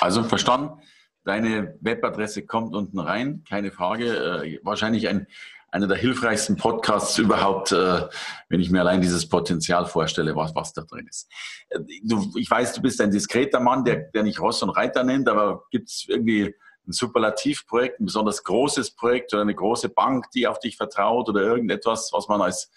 Also 0.00 0.22
verstanden. 0.22 0.80
Deine 1.24 1.76
Webadresse 1.80 2.46
kommt 2.46 2.76
unten 2.76 3.00
rein, 3.00 3.42
keine 3.48 3.72
Frage. 3.72 4.44
Äh, 4.44 4.60
wahrscheinlich 4.62 5.08
ein 5.08 5.26
einer 5.76 5.86
der 5.86 5.98
hilfreichsten 5.98 6.56
Podcasts 6.56 7.18
überhaupt, 7.18 7.70
äh, 7.70 8.02
wenn 8.48 8.60
ich 8.60 8.70
mir 8.70 8.80
allein 8.80 9.02
dieses 9.02 9.28
Potenzial 9.28 9.84
vorstelle, 9.84 10.34
was, 10.34 10.54
was 10.54 10.72
da 10.72 10.82
drin 10.82 11.06
ist. 11.06 11.30
Äh, 11.68 11.80
du, 12.02 12.32
ich 12.36 12.50
weiß, 12.50 12.72
du 12.72 12.80
bist 12.80 13.00
ein 13.00 13.10
diskreter 13.10 13.60
Mann, 13.60 13.84
der, 13.84 14.08
der 14.14 14.22
nicht 14.22 14.40
Ross 14.40 14.62
und 14.62 14.70
Reiter 14.70 15.04
nennt, 15.04 15.28
aber 15.28 15.64
gibt 15.70 15.90
es 15.90 16.06
irgendwie 16.08 16.54
ein 16.86 16.92
Superlativprojekt, 16.92 18.00
ein 18.00 18.06
besonders 18.06 18.42
großes 18.42 18.92
Projekt 18.92 19.34
oder 19.34 19.42
eine 19.42 19.54
große 19.54 19.90
Bank, 19.90 20.30
die 20.34 20.46
auf 20.46 20.58
dich 20.60 20.76
vertraut 20.76 21.28
oder 21.28 21.42
irgendetwas, 21.42 22.10
was 22.12 22.26
man 22.26 22.40
als 22.40 22.70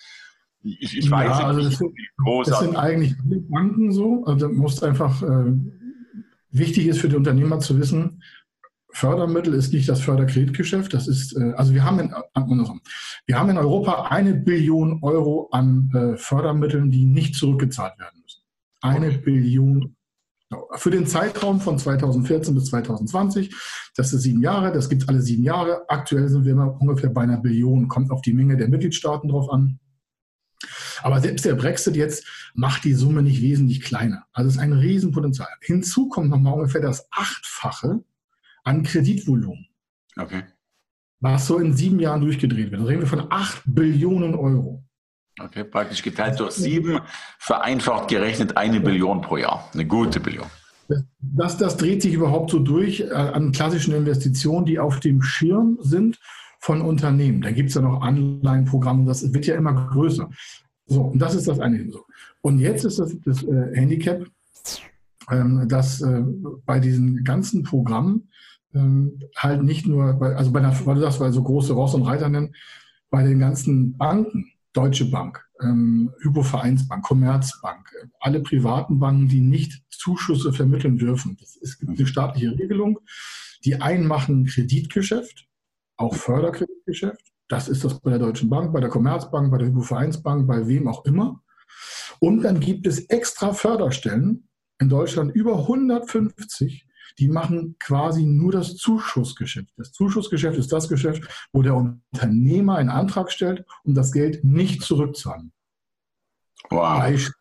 ich, 0.61 0.97
ich 0.97 1.09
weiß 1.09 1.39
ja, 1.39 1.47
also 1.47 1.61
nicht, 1.61 1.79
das, 1.79 1.89
groß 2.17 2.47
das 2.49 2.59
sind 2.59 2.75
eigentlich 2.75 3.15
Banken 3.23 3.93
so. 3.93 4.25
Also 4.25 4.49
musst 4.49 4.83
einfach 4.83 5.23
äh, 5.23 5.53
wichtig 6.51 6.87
ist 6.87 6.99
für 6.99 7.07
die 7.07 7.15
Unternehmer 7.15 7.59
zu 7.59 7.79
wissen, 7.79 8.21
Fördermittel 8.91 9.53
ist 9.53 9.71
nicht 9.71 9.87
das 9.87 10.01
Förderkreditgeschäft. 10.01 10.93
Das 10.93 11.07
ist, 11.07 11.35
äh, 11.37 11.53
also 11.55 11.73
wir 11.73 11.83
haben 11.83 11.99
in, 11.99 12.13
wir 13.25 13.39
haben 13.39 13.49
in 13.49 13.57
Europa 13.57 14.07
eine 14.09 14.33
Billion 14.33 14.99
Euro 15.03 15.49
an 15.51 15.91
äh, 15.93 16.17
Fördermitteln, 16.17 16.91
die 16.91 17.05
nicht 17.05 17.35
zurückgezahlt 17.35 17.97
werden 17.99 18.21
müssen. 18.21 18.41
Eine. 18.81 19.11
Billion 19.11 19.95
für 20.77 20.89
den 20.89 21.05
Zeitraum 21.05 21.61
von 21.61 21.77
2014 21.77 22.55
bis 22.55 22.65
2020, 22.65 23.53
das 23.95 24.13
ist 24.13 24.23
sieben 24.23 24.41
Jahre, 24.41 24.71
das 24.71 24.89
gibt 24.89 25.07
alle 25.07 25.21
sieben 25.21 25.43
Jahre. 25.43 25.83
Aktuell 25.87 26.27
sind 26.27 26.43
wir 26.43 26.53
immer 26.53 26.81
ungefähr 26.81 27.11
bei 27.11 27.21
einer 27.21 27.37
Billion, 27.37 27.87
kommt 27.87 28.09
auf 28.09 28.21
die 28.21 28.33
Menge 28.33 28.57
der 28.57 28.67
Mitgliedstaaten 28.67 29.29
drauf 29.29 29.51
an. 29.51 29.79
Aber 31.03 31.21
selbst 31.21 31.45
der 31.45 31.53
Brexit 31.53 31.95
jetzt 31.95 32.25
macht 32.55 32.83
die 32.83 32.93
Summe 32.93 33.21
nicht 33.21 33.41
wesentlich 33.41 33.81
kleiner. 33.81 34.25
Also 34.33 34.49
es 34.49 34.55
ist 34.55 34.61
ein 34.61 34.73
Riesenpotenzial. 34.73 35.47
Hinzu 35.61 36.09
kommt 36.09 36.29
nochmal 36.29 36.53
ungefähr 36.53 36.81
das 36.81 37.07
Achtfache 37.11 38.03
an 38.69 38.83
Kreditvolumen. 38.83 39.65
Okay. 40.15 40.43
Was 41.21 41.47
so 41.47 41.57
in 41.57 41.73
sieben 41.73 41.99
Jahren 41.99 42.21
durchgedreht 42.21 42.71
wird. 42.71 42.81
Da 42.81 42.85
reden 42.85 43.01
wir 43.01 43.07
von 43.07 43.25
8 43.29 43.63
Billionen 43.65 44.35
Euro. 44.35 44.83
Okay, 45.41 45.63
praktisch 45.63 46.03
geteilt 46.03 46.39
durch 46.39 46.51
sieben, 46.51 46.99
vereinfacht 47.39 48.09
gerechnet 48.09 48.57
eine 48.57 48.79
Billion 48.79 49.21
pro 49.21 49.37
Jahr. 49.37 49.69
Eine 49.73 49.85
gute 49.85 50.19
Billion. 50.19 50.45
Das, 51.19 51.57
das 51.57 51.77
dreht 51.77 52.01
sich 52.01 52.13
überhaupt 52.13 52.51
so 52.51 52.59
durch 52.59 53.01
äh, 53.01 53.11
an 53.11 53.51
klassischen 53.51 53.93
Investitionen, 53.93 54.65
die 54.65 54.79
auf 54.79 54.99
dem 54.99 55.21
Schirm 55.21 55.77
sind 55.81 56.19
von 56.59 56.81
Unternehmen. 56.81 57.41
Da 57.41 57.51
gibt 57.51 57.69
es 57.69 57.75
ja 57.75 57.81
noch 57.81 58.01
Anleihenprogramme, 58.01 59.05
das 59.05 59.33
wird 59.33 59.45
ja 59.45 59.55
immer 59.55 59.73
größer. 59.73 60.29
So, 60.87 61.03
und 61.03 61.19
das 61.19 61.35
ist 61.35 61.47
das 61.47 61.59
eine. 61.59 61.89
Und 62.41 62.59
jetzt 62.59 62.83
ist 62.85 62.99
das, 62.99 63.15
das 63.23 63.43
äh, 63.43 63.75
Handicap, 63.75 64.25
ähm, 65.31 65.67
dass 65.69 66.01
äh, 66.01 66.21
bei 66.65 66.79
diesen 66.79 67.23
ganzen 67.23 67.63
Programmen 67.63 68.29
ähm, 68.73 69.19
halt 69.35 69.63
nicht 69.63 69.87
nur, 69.87 70.13
bei, 70.13 70.35
also 70.35 70.51
bei 70.51 70.59
der, 70.59 70.73
weil 70.85 70.95
du 70.95 71.01
sagst, 71.01 71.19
weil 71.19 71.31
so 71.31 71.43
große 71.43 71.73
Ross 71.73 71.93
und 71.93 72.03
Reiter 72.03 72.29
nennen, 72.29 72.53
bei 73.09 73.23
den 73.23 73.39
ganzen 73.39 73.97
Banken, 73.97 74.51
Deutsche 74.73 75.05
Bank, 75.05 75.43
ähm, 75.61 76.11
Hypovereinsbank, 76.21 77.03
Commerzbank, 77.03 77.89
alle 78.19 78.41
privaten 78.41 78.99
Banken, 78.99 79.27
die 79.27 79.41
nicht 79.41 79.81
Zuschüsse 79.89 80.53
vermitteln 80.53 80.97
dürfen. 80.97 81.37
Das 81.39 81.55
ist 81.55 81.83
eine 81.85 82.05
staatliche 82.05 82.57
Regelung. 82.57 82.99
Die 83.65 83.81
einen 83.81 84.07
machen 84.07 84.45
Kreditgeschäft, 84.45 85.47
auch 85.97 86.15
Förderkreditgeschäft. 86.15 87.31
Das 87.49 87.67
ist 87.67 87.83
das 87.83 87.99
bei 87.99 88.11
der 88.11 88.19
Deutschen 88.19 88.49
Bank, 88.49 88.71
bei 88.71 88.79
der 88.79 88.89
Commerzbank, 88.89 89.51
bei 89.51 89.57
der 89.57 89.67
Hypovereinsbank, 89.67 90.47
bei 90.47 90.67
wem 90.67 90.87
auch 90.87 91.03
immer. 91.05 91.41
Und 92.19 92.43
dann 92.43 92.59
gibt 92.59 92.85
es 92.85 93.05
extra 93.05 93.53
Förderstellen 93.53 94.47
in 94.79 94.89
Deutschland 94.89 95.33
über 95.33 95.57
150, 95.57 96.85
die 97.19 97.27
machen 97.27 97.75
quasi 97.79 98.23
nur 98.23 98.51
das 98.51 98.75
Zuschussgeschäft. 98.77 99.69
Das 99.77 99.91
Zuschussgeschäft 99.91 100.57
ist 100.57 100.71
das 100.71 100.87
Geschäft, 100.87 101.49
wo 101.51 101.61
der 101.61 101.75
Unternehmer 101.75 102.77
einen 102.77 102.89
Antrag 102.89 103.31
stellt 103.31 103.65
und 103.83 103.95
das 103.95 104.11
Geld 104.11 104.43
nicht 104.43 104.81
zurückzahlen. 104.81 105.51
Wow. 106.69 106.99
Beispiel. 106.99 107.33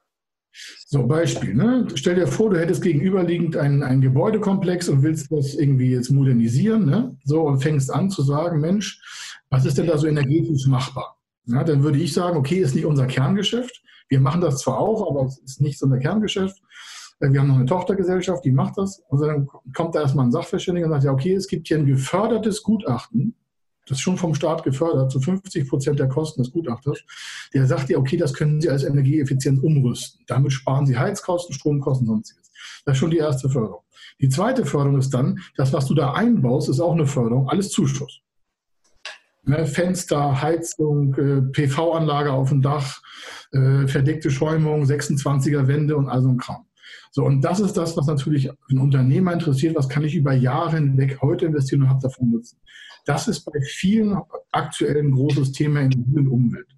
So, 0.87 1.07
Beispiel. 1.07 1.55
Ne? 1.55 1.87
Stell 1.95 2.17
dir 2.17 2.27
vor, 2.27 2.51
du 2.51 2.59
hättest 2.59 2.83
gegenüberliegend 2.83 3.57
einen, 3.57 3.83
einen 3.83 4.01
Gebäudekomplex 4.01 4.89
und 4.89 5.03
willst 5.03 5.31
das 5.31 5.55
irgendwie 5.55 5.91
jetzt 5.91 6.11
modernisieren. 6.11 6.87
Ne? 6.87 7.17
So, 7.25 7.43
und 7.43 7.63
fängst 7.63 7.93
an 7.93 8.11
zu 8.11 8.23
sagen, 8.23 8.61
Mensch, 8.61 9.01
was 9.51 9.65
ist 9.65 9.79
denn 9.79 9.87
da 9.87 9.97
so 9.97 10.07
energetisch 10.07 10.67
machbar? 10.67 11.17
Ja, 11.45 11.63
dann 11.63 11.83
würde 11.83 11.99
ich 11.99 12.13
sagen, 12.13 12.37
okay, 12.37 12.57
ist 12.57 12.75
nicht 12.75 12.87
unser 12.87 13.07
Kerngeschäft. 13.07 13.83
Wir 14.09 14.21
machen 14.21 14.41
das 14.41 14.59
zwar 14.59 14.79
auch, 14.79 15.09
aber 15.09 15.27
es 15.27 15.39
ist 15.39 15.61
nicht 15.61 15.79
so 15.79 15.87
unser 15.87 15.99
Kerngeschäft. 15.99 16.61
Äh, 17.21 17.33
wir 17.33 17.41
haben 17.41 17.49
noch 17.49 17.57
eine 17.57 17.67
Tochtergesellschaft, 17.67 18.45
die 18.45 18.53
macht 18.53 18.79
das. 18.79 19.03
Und 19.09 19.21
dann 19.21 19.49
kommt 19.75 19.95
da 19.95 20.01
erstmal 20.03 20.27
ein 20.27 20.33
Sachverständiger 20.33 20.87
und 20.87 20.93
sagt, 20.93 21.05
ja, 21.05 21.13
okay, 21.13 21.35
es 21.35 21.49
gibt 21.49 21.69
hier 21.69 21.79
ein 21.79 21.87
gefördertes 21.87 22.63
Gutachten, 22.63 23.35
das 23.89 23.97
ist 23.99 24.03
schon 24.03 24.19
vom 24.19 24.35
Staat 24.35 24.65
gefördert, 24.65 25.11
zu 25.11 25.19
50 25.19 25.67
Prozent 25.67 25.99
der 25.99 26.09
Kosten 26.09 26.43
des 26.43 26.53
Gutachters. 26.53 26.99
Der 27.55 27.67
sagt 27.67 27.89
ja, 27.89 27.97
okay, 27.97 28.19
das 28.19 28.35
können 28.35 28.61
Sie 28.61 28.69
als 28.69 28.85
Energieeffizienz 28.85 29.61
umrüsten. 29.63 30.21
Damit 30.27 30.53
sparen 30.53 30.85
Sie 30.87 30.99
Heizkosten, 30.99 31.55
Stromkosten, 31.55 32.07
sonstiges. 32.07 32.51
Das 32.85 32.95
ist 32.95 32.99
schon 32.99 33.11
die 33.11 33.17
erste 33.17 33.49
Förderung. 33.49 33.83
Die 34.21 34.29
zweite 34.29 34.67
Förderung 34.67 34.99
ist 34.99 35.15
dann, 35.15 35.41
das, 35.57 35.73
was 35.73 35.87
du 35.87 35.95
da 35.95 36.13
einbaust, 36.13 36.69
ist 36.69 36.81
auch 36.81 36.93
eine 36.93 37.07
Förderung, 37.07 37.49
alles 37.49 37.71
Zuschuss. 37.71 38.21
Ne, 39.45 39.67
Fenster, 39.67 40.43
Heizung, 40.43 41.15
äh, 41.15 41.41
PV-Anlage 41.41 42.33
auf 42.33 42.51
dem 42.51 42.61
Dach, 42.61 43.01
äh, 43.53 43.87
verdeckte 43.87 44.31
Schäumung, 44.31 44.85
26er 44.85 45.67
Wände 45.67 45.97
und 45.97 46.09
all 46.11 46.21
so 46.21 46.29
ein 46.29 46.37
Kram. 46.37 46.68
So, 47.11 47.25
und 47.25 47.43
das 47.43 47.61
ist 47.61 47.75
das, 47.77 47.97
was 47.97 48.07
natürlich 48.07 48.51
einen 48.69 48.81
Unternehmer 48.81 49.33
interessiert. 49.33 49.77
Was 49.77 49.89
kann 49.89 50.05
ich 50.05 50.15
über 50.15 50.33
Jahre 50.33 50.77
hinweg 50.77 51.19
heute 51.23 51.47
investieren 51.47 51.83
und 51.83 51.89
habe 51.89 52.03
davon 52.03 52.31
Nutzen? 52.31 52.59
Das 53.07 53.29
ist 53.29 53.45
bei 53.45 53.61
vielen 53.63 54.17
aktuell 54.53 54.99
ein 54.99 55.13
großes 55.13 55.53
Thema 55.53 55.81
in 55.81 55.91
der 55.91 56.31
Umwelt. 56.31 56.69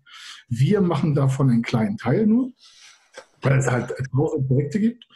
Wir 0.48 0.80
machen 0.80 1.14
davon 1.14 1.50
einen 1.50 1.62
kleinen 1.62 1.96
Teil 1.96 2.26
nur, 2.26 2.52
weil 3.42 3.58
es 3.58 3.70
halt 3.70 3.92
tausende 4.12 4.46
Projekte 4.46 4.80
gibt, 4.80 5.06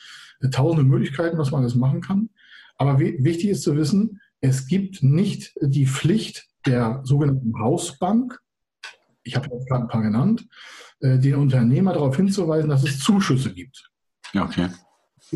tausende 0.51 0.85
Möglichkeiten, 0.85 1.39
was 1.39 1.51
man 1.51 1.63
alles 1.63 1.75
machen 1.75 2.01
kann. 2.01 2.31
Aber 2.77 2.99
wichtig 2.99 3.51
ist 3.51 3.63
zu 3.63 3.77
wissen, 3.77 4.21
es 4.41 4.67
gibt 4.67 5.03
nicht 5.03 5.55
die 5.61 5.87
Pflicht 5.87 6.49
der 6.67 7.01
sogenannten 7.05 7.59
Hausbank, 7.59 8.41
ich 9.23 9.37
habe 9.37 9.49
jetzt 9.53 9.69
gerade 9.69 9.85
ein 9.85 9.89
paar 9.89 10.03
genannt, 10.03 10.47
äh, 11.01 11.19
den 11.19 11.37
Unternehmer 11.37 11.95
darauf 11.95 12.17
hinzuweisen, 12.17 12.71
dass 12.71 12.85
es 12.85 13.01
Zuschüsse 13.01 13.53
gibt. 13.53 13.91
Okay 14.35 14.69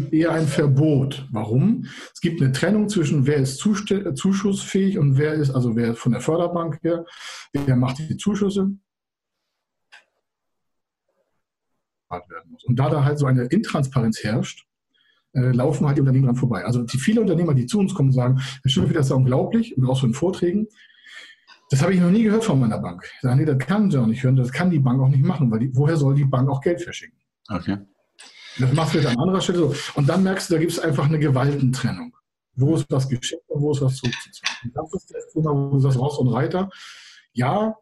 gibt 0.01 0.13
eher 0.13 0.33
ein 0.33 0.47
Verbot. 0.47 1.27
Warum? 1.31 1.87
Es 2.13 2.21
gibt 2.21 2.41
eine 2.41 2.53
Trennung 2.53 2.89
zwischen 2.89 3.27
wer 3.27 3.37
ist 3.37 3.59
zuschussfähig 3.59 4.99
und 4.99 5.19
wer 5.19 5.35
ist, 5.35 5.51
also 5.51 5.77
wer 5.77 5.95
von 5.95 6.13
der 6.13 6.21
Förderbank 6.21 6.79
her, 6.83 7.05
wer 7.53 7.77
macht 7.77 7.99
die 7.99 8.17
Zuschüsse. 8.17 8.71
Und 12.09 12.79
da 12.79 12.89
da 12.89 13.05
halt 13.05 13.19
so 13.19 13.27
eine 13.27 13.45
Intransparenz 13.45 14.23
herrscht, 14.23 14.67
äh, 15.35 15.51
laufen 15.51 15.87
halt 15.87 15.99
die 15.99 16.01
Unternehmen 16.01 16.27
dran 16.27 16.37
vorbei. 16.37 16.65
Also 16.65 16.83
die 16.83 16.99
viele 16.99 17.21
Unternehmer, 17.21 17.55
die 17.55 17.67
zu 17.67 17.79
uns 17.79 17.95
kommen, 17.95 18.13
sagen, 18.13 18.41
Herr 18.63 18.71
Schimmelfeld, 18.71 18.99
das 18.99 19.07
ist 19.07 19.13
unglaublich, 19.13 19.77
und 19.77 19.87
auch 19.87 20.01
so 20.01 20.07
in 20.07 20.15
Vorträgen, 20.15 20.69
das 21.71 21.83
habe 21.83 21.93
ich 21.93 22.01
noch 22.01 22.11
nie 22.11 22.23
gehört 22.23 22.45
von 22.45 22.59
meiner 22.59 22.79
Bank. 22.79 23.05
Ich 23.17 23.21
sage, 23.21 23.37
nee, 23.37 23.45
das 23.45 23.59
kann 23.59 23.91
sie 23.91 24.01
auch 24.01 24.07
nicht 24.07 24.23
hören, 24.23 24.37
das 24.37 24.53
kann 24.53 24.71
die 24.71 24.79
Bank 24.79 25.03
auch 25.03 25.09
nicht 25.09 25.23
machen, 25.23 25.51
weil 25.51 25.59
die, 25.59 25.77
woher 25.77 25.99
soll 25.99 26.15
die 26.15 26.25
Bank 26.25 26.49
auch 26.49 26.63
Geld 26.63 26.81
verschicken? 26.81 27.19
Okay. 27.49 27.77
Das 28.59 28.73
machst 28.73 28.95
du 28.95 28.99
jetzt 28.99 29.09
an 29.09 29.19
anderer 29.19 29.41
Stelle 29.41 29.59
so. 29.59 29.75
Und 29.95 30.09
dann 30.09 30.23
merkst 30.23 30.51
du, 30.51 30.55
da 30.55 30.61
gibt 30.61 30.73
es 30.73 30.79
einfach 30.79 31.07
eine 31.07 31.19
Gewaltentrennung. 31.19 32.15
Wo 32.55 32.75
ist 32.75 32.87
was 32.91 33.09
geschickt 33.09 33.49
und 33.49 33.63
wo 33.63 33.73
ist 33.73 33.81
was 33.81 33.97
zurückzuzahlen. 33.97 34.59
Und 34.65 34.77
das 34.77 34.95
ist 34.95 35.15
das 35.15 35.33
Thema, 35.33 35.55
wo 35.55 35.71
du 35.71 35.81
sagst, 35.81 35.99
Ross 35.99 36.19
und 36.19 36.29
Reiter. 36.29 36.71
Ja, 37.33 37.77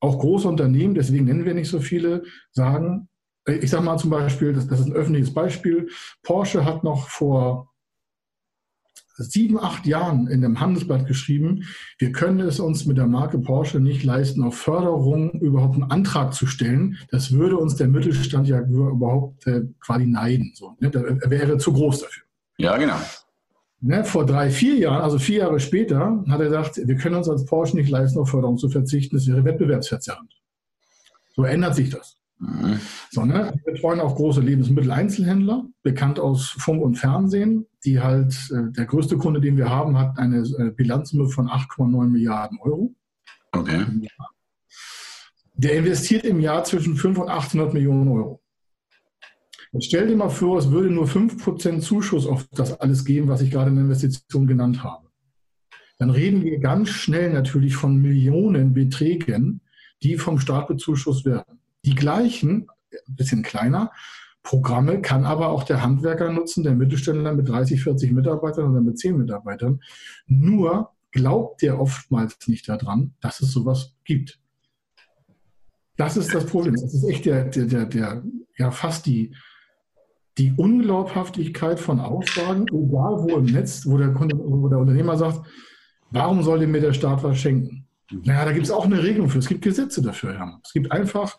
auch 0.00 0.18
große 0.18 0.48
Unternehmen, 0.48 0.94
deswegen 0.94 1.26
nennen 1.26 1.44
wir 1.44 1.54
nicht 1.54 1.68
so 1.68 1.80
viele, 1.80 2.24
sagen, 2.52 3.08
äh, 3.46 3.54
ich 3.54 3.70
sage 3.70 3.84
mal 3.84 3.98
zum 3.98 4.10
Beispiel, 4.10 4.52
das, 4.52 4.66
das 4.66 4.80
ist 4.80 4.86
ein 4.86 4.94
öffentliches 4.94 5.32
Beispiel, 5.32 5.88
Porsche 6.22 6.64
hat 6.64 6.84
noch 6.84 7.08
vor 7.08 7.70
sieben, 9.22 9.58
acht 9.58 9.86
Jahren 9.86 10.26
in 10.26 10.40
dem 10.40 10.60
Handelsblatt 10.60 11.06
geschrieben, 11.06 11.64
wir 11.98 12.12
können 12.12 12.40
es 12.40 12.60
uns 12.60 12.86
mit 12.86 12.96
der 12.96 13.06
Marke 13.06 13.38
Porsche 13.38 13.80
nicht 13.80 14.04
leisten, 14.04 14.42
auf 14.42 14.56
Förderung 14.56 15.32
überhaupt 15.40 15.74
einen 15.74 15.90
Antrag 15.90 16.34
zu 16.34 16.46
stellen. 16.46 16.96
Das 17.10 17.32
würde 17.32 17.56
uns 17.56 17.76
der 17.76 17.88
Mittelstand 17.88 18.48
ja 18.48 18.60
überhaupt 18.60 19.46
äh, 19.46 19.62
quasi 19.80 20.06
neiden. 20.06 20.52
So, 20.54 20.76
ne? 20.80 20.90
Er 20.92 21.30
wäre 21.30 21.58
zu 21.58 21.72
groß 21.72 22.00
dafür. 22.00 22.24
Ja, 22.58 22.76
genau. 22.76 22.96
Ne, 23.82 24.04
vor 24.04 24.26
drei, 24.26 24.50
vier 24.50 24.76
Jahren, 24.76 25.00
also 25.00 25.18
vier 25.18 25.38
Jahre 25.38 25.58
später, 25.58 26.22
hat 26.28 26.40
er 26.40 26.46
gesagt, 26.46 26.80
wir 26.84 26.96
können 26.96 27.14
uns 27.14 27.30
als 27.30 27.46
Porsche 27.46 27.76
nicht 27.76 27.88
leisten, 27.88 28.18
auf 28.18 28.28
Förderung 28.28 28.58
zu 28.58 28.68
verzichten. 28.68 29.16
Das 29.16 29.26
wäre 29.26 29.42
wettbewerbsverzerrend. 29.42 30.30
So 31.34 31.44
ändert 31.44 31.74
sich 31.74 31.88
das. 31.88 32.19
Mhm. 32.40 32.80
So, 33.10 33.24
ne? 33.24 33.52
Wir 33.52 33.74
betreuen 33.74 34.00
auch 34.00 34.16
große 34.16 34.40
Lebensmitteleinzelhändler, 34.40 35.66
bekannt 35.82 36.18
aus 36.18 36.48
Funk 36.48 36.82
und 36.82 36.96
Fernsehen, 36.96 37.66
die 37.84 38.00
halt, 38.00 38.34
äh, 38.50 38.72
der 38.72 38.86
größte 38.86 39.18
Kunde, 39.18 39.40
den 39.40 39.56
wir 39.56 39.68
haben, 39.68 39.98
hat 39.98 40.18
eine 40.18 40.38
äh, 40.38 40.70
Bilanzsumme 40.70 41.28
von 41.28 41.48
8,9 41.48 42.08
Milliarden 42.08 42.58
Euro. 42.60 42.94
Okay. 43.52 43.84
Der 45.54 45.76
investiert 45.76 46.24
im 46.24 46.40
Jahr 46.40 46.64
zwischen 46.64 46.96
500 46.96 47.30
und 47.30 47.38
800 47.38 47.74
Millionen 47.74 48.08
Euro. 48.08 48.40
Jetzt 49.72 49.86
stell 49.86 50.08
dir 50.08 50.16
mal 50.16 50.30
vor, 50.30 50.58
es 50.58 50.70
würde 50.70 50.90
nur 50.90 51.06
5% 51.06 51.80
Zuschuss 51.80 52.26
auf 52.26 52.46
das 52.52 52.80
alles 52.80 53.04
geben, 53.04 53.28
was 53.28 53.42
ich 53.42 53.50
gerade 53.50 53.68
in 53.70 53.76
der 53.76 53.84
Investition 53.84 54.46
genannt 54.46 54.82
habe. 54.82 55.08
Dann 55.98 56.10
reden 56.10 56.42
wir 56.42 56.58
ganz 56.58 56.88
schnell 56.88 57.32
natürlich 57.32 57.76
von 57.76 58.00
Millionenbeträgen, 58.00 59.60
die 60.02 60.16
vom 60.16 60.38
Staat 60.38 60.66
bezuschusst 60.68 61.26
werden. 61.26 61.59
Die 61.84 61.94
gleichen, 61.94 62.68
ein 62.92 63.16
bisschen 63.16 63.42
kleiner, 63.42 63.90
Programme 64.42 65.02
kann 65.02 65.24
aber 65.24 65.48
auch 65.48 65.64
der 65.64 65.82
Handwerker 65.82 66.32
nutzen, 66.32 66.64
der 66.64 66.74
Mittelständler 66.74 67.34
mit 67.34 67.48
30, 67.48 67.82
40 67.82 68.12
Mitarbeitern 68.12 68.70
oder 68.70 68.80
mit 68.80 68.98
10 68.98 69.16
Mitarbeitern. 69.16 69.80
Nur 70.26 70.92
glaubt 71.10 71.62
der 71.62 71.78
oftmals 71.78 72.48
nicht 72.48 72.68
daran, 72.68 73.14
dass 73.20 73.40
es 73.40 73.52
sowas 73.52 73.94
gibt. 74.04 74.40
Das 75.96 76.16
ist 76.16 76.34
das 76.34 76.46
Problem. 76.46 76.74
Das 76.74 76.94
ist 76.94 77.04
echt 77.04 77.26
der, 77.26 77.44
der, 77.44 77.66
der, 77.66 77.84
der 77.84 78.22
ja 78.56 78.70
fast 78.70 79.04
die, 79.04 79.34
die 80.38 80.54
Unglaubhaftigkeit 80.56 81.78
von 81.78 82.00
Aussagen, 82.00 82.66
egal 82.68 83.22
wo 83.22 83.36
im 83.36 83.44
Netz, 83.44 83.84
wo 83.86 83.98
der, 83.98 84.12
Kunde, 84.14 84.38
wo 84.38 84.68
der 84.68 84.78
Unternehmer 84.78 85.18
sagt, 85.18 85.46
warum 86.10 86.42
soll 86.42 86.66
mir 86.66 86.80
der 86.80 86.94
Staat 86.94 87.22
was 87.22 87.38
schenken? 87.38 87.86
Naja, 88.10 88.46
da 88.46 88.52
gibt 88.52 88.64
es 88.64 88.72
auch 88.72 88.86
eine 88.86 89.02
Regelung 89.02 89.28
für. 89.28 89.38
Es 89.38 89.48
gibt 89.48 89.62
Gesetze 89.62 90.00
dafür. 90.00 90.32
Ja. 90.34 90.60
Es 90.64 90.72
gibt 90.72 90.90
einfach 90.90 91.38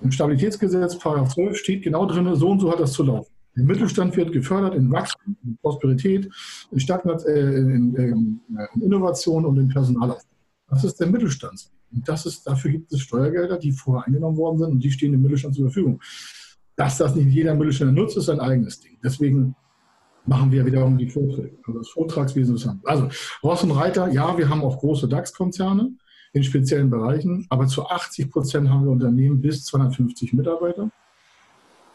im 0.00 0.10
Stabilitätsgesetz, 0.10 0.98
Paragraph 0.98 1.34
12, 1.34 1.56
steht 1.56 1.82
genau 1.82 2.06
drin, 2.06 2.34
so 2.34 2.50
und 2.50 2.60
so 2.60 2.70
hat 2.70 2.80
das 2.80 2.92
zu 2.92 3.02
laufen. 3.02 3.32
Der 3.56 3.64
Mittelstand 3.64 4.16
wird 4.16 4.32
gefördert 4.32 4.74
in 4.76 4.90
Wachstum, 4.92 5.36
in 5.44 5.56
Prosperität, 5.60 6.28
in, 6.70 6.78
Stagnat, 6.78 7.24
äh, 7.24 7.56
in, 7.56 7.94
in, 7.96 8.40
in 8.74 8.82
Innovation 8.82 9.44
und 9.44 9.58
in 9.58 9.68
Personalaufbau. 9.68 10.36
Das 10.70 10.84
ist 10.84 11.00
der 11.00 11.08
Mittelstand. 11.08 11.70
Und 11.90 12.08
das 12.08 12.26
ist, 12.26 12.46
dafür 12.46 12.70
gibt 12.70 12.92
es 12.92 13.00
Steuergelder, 13.00 13.58
die 13.58 13.72
vorher 13.72 14.06
eingenommen 14.06 14.36
worden 14.36 14.58
sind 14.58 14.70
und 14.70 14.80
die 14.80 14.90
stehen 14.90 15.12
dem 15.12 15.22
Mittelstand 15.22 15.54
zur 15.56 15.66
Verfügung. 15.66 16.00
Dass 16.76 16.98
das 16.98 17.16
nicht 17.16 17.30
jeder 17.30 17.54
Mittelständler 17.54 18.00
nutzt, 18.00 18.16
ist 18.16 18.28
ein 18.28 18.38
eigenes 18.38 18.78
Ding. 18.80 18.98
Deswegen 19.02 19.56
machen 20.26 20.52
wir 20.52 20.64
wiederum 20.64 20.98
die 20.98 21.08
Vorträge, 21.08 21.56
also 21.66 21.78
das 21.80 21.88
Vortragswesen 21.88 22.56
zusammen. 22.56 22.82
Also 22.84 23.08
Ross 23.42 23.64
und 23.64 23.72
Reiter, 23.72 24.08
ja, 24.12 24.36
wir 24.36 24.48
haben 24.48 24.62
auch 24.62 24.78
große 24.78 25.08
DAX-Konzerne 25.08 25.90
in 26.32 26.44
speziellen 26.44 26.90
Bereichen. 26.90 27.46
Aber 27.48 27.66
zu 27.66 27.86
80 27.86 28.30
Prozent 28.30 28.68
haben 28.68 28.84
wir 28.84 28.90
Unternehmen 28.90 29.40
bis 29.40 29.64
250 29.64 30.32
Mitarbeiter. 30.32 30.90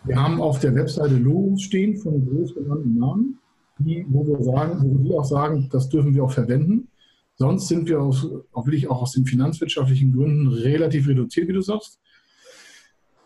Wir 0.04 0.22
haben 0.22 0.42
auf 0.42 0.60
der 0.60 0.76
Webseite 0.76 1.16
Logos 1.16 1.62
stehen 1.62 1.98
von 1.98 2.26
groß 2.28 2.56
genannten 2.56 2.98
Namen, 2.98 3.40
die, 3.80 4.06
wo 4.10 4.26
wir 4.28 4.44
sagen, 4.44 4.80
wo 4.84 5.04
wir 5.04 5.20
auch 5.20 5.26
sagen, 5.26 5.70
das 5.72 5.90
dürfen 5.90 6.14
wir 6.14 6.24
auch 6.24 6.32
verwenden. 6.32 6.90
Sonst 7.36 7.68
sind 7.68 7.88
wir 7.88 8.02
aus, 8.02 8.28
auch 8.52 8.66
wirklich 8.66 8.90
auch 8.90 9.02
aus 9.02 9.14
den 9.14 9.26
finanzwirtschaftlichen 9.26 10.14
Gründen 10.14 10.48
relativ 10.50 11.08
reduziert, 11.08 11.48
wie 11.48 11.54
du 11.54 11.62
sagst. 11.62 12.00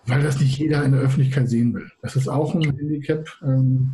weil 0.05 0.23
das 0.23 0.39
nicht 0.39 0.57
jeder 0.57 0.85
in 0.85 0.93
der 0.93 1.01
Öffentlichkeit 1.01 1.49
sehen 1.49 1.73
will. 1.73 1.91
Das 2.01 2.15
ist 2.15 2.29
auch 2.29 2.55
ein 2.55 2.61
Handicap. 2.61 3.27
Ähm, 3.43 3.91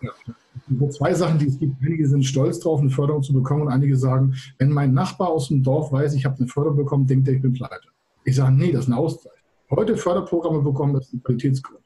ja. 0.00 0.88
Zwei 0.90 1.14
Sachen, 1.14 1.38
die 1.38 1.46
es 1.46 1.58
gibt. 1.58 1.74
Einige 1.84 2.08
sind 2.08 2.24
stolz 2.24 2.60
drauf, 2.60 2.80
eine 2.80 2.90
Förderung 2.90 3.22
zu 3.22 3.32
bekommen 3.32 3.62
und 3.62 3.68
einige 3.68 3.96
sagen, 3.96 4.34
wenn 4.58 4.70
mein 4.70 4.94
Nachbar 4.94 5.28
aus 5.28 5.48
dem 5.48 5.62
Dorf 5.62 5.92
weiß, 5.92 6.14
ich 6.14 6.24
habe 6.24 6.36
eine 6.38 6.48
Förderung 6.48 6.76
bekommen, 6.76 7.06
denkt 7.06 7.28
er, 7.28 7.34
ich 7.34 7.42
bin 7.42 7.52
pleite. 7.52 7.88
Ich 8.24 8.36
sage, 8.36 8.52
nee, 8.52 8.72
das 8.72 8.82
ist 8.82 8.86
eine 8.88 8.96
Auszeit. 8.98 9.32
Heute 9.70 9.96
Förderprogramme 9.96 10.62
bekommen, 10.62 10.94
das 10.94 11.06
ist 11.06 11.14
ein 11.14 11.22
Qualitätsgrund. 11.22 11.80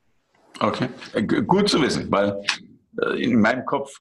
Okay, 0.61 0.88
äh, 1.14 1.23
gut 1.23 1.69
zu 1.69 1.81
wissen, 1.81 2.11
weil 2.11 2.40
äh, 3.02 3.23
in 3.23 3.40
meinem 3.40 3.64
Kopf 3.64 3.99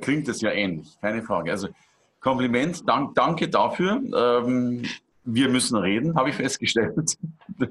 klingt 0.00 0.28
es 0.28 0.40
ja 0.40 0.50
ähnlich, 0.50 0.96
keine 1.00 1.22
Frage. 1.22 1.50
Also 1.50 1.68
Kompliment, 2.24 2.88
dank, 2.88 3.14
danke 3.14 3.50
dafür. 3.50 4.00
Ähm, 4.16 4.82
wir 5.24 5.48
müssen 5.48 5.76
reden, 5.76 6.14
habe 6.14 6.30
ich 6.30 6.36
festgestellt. 6.36 7.16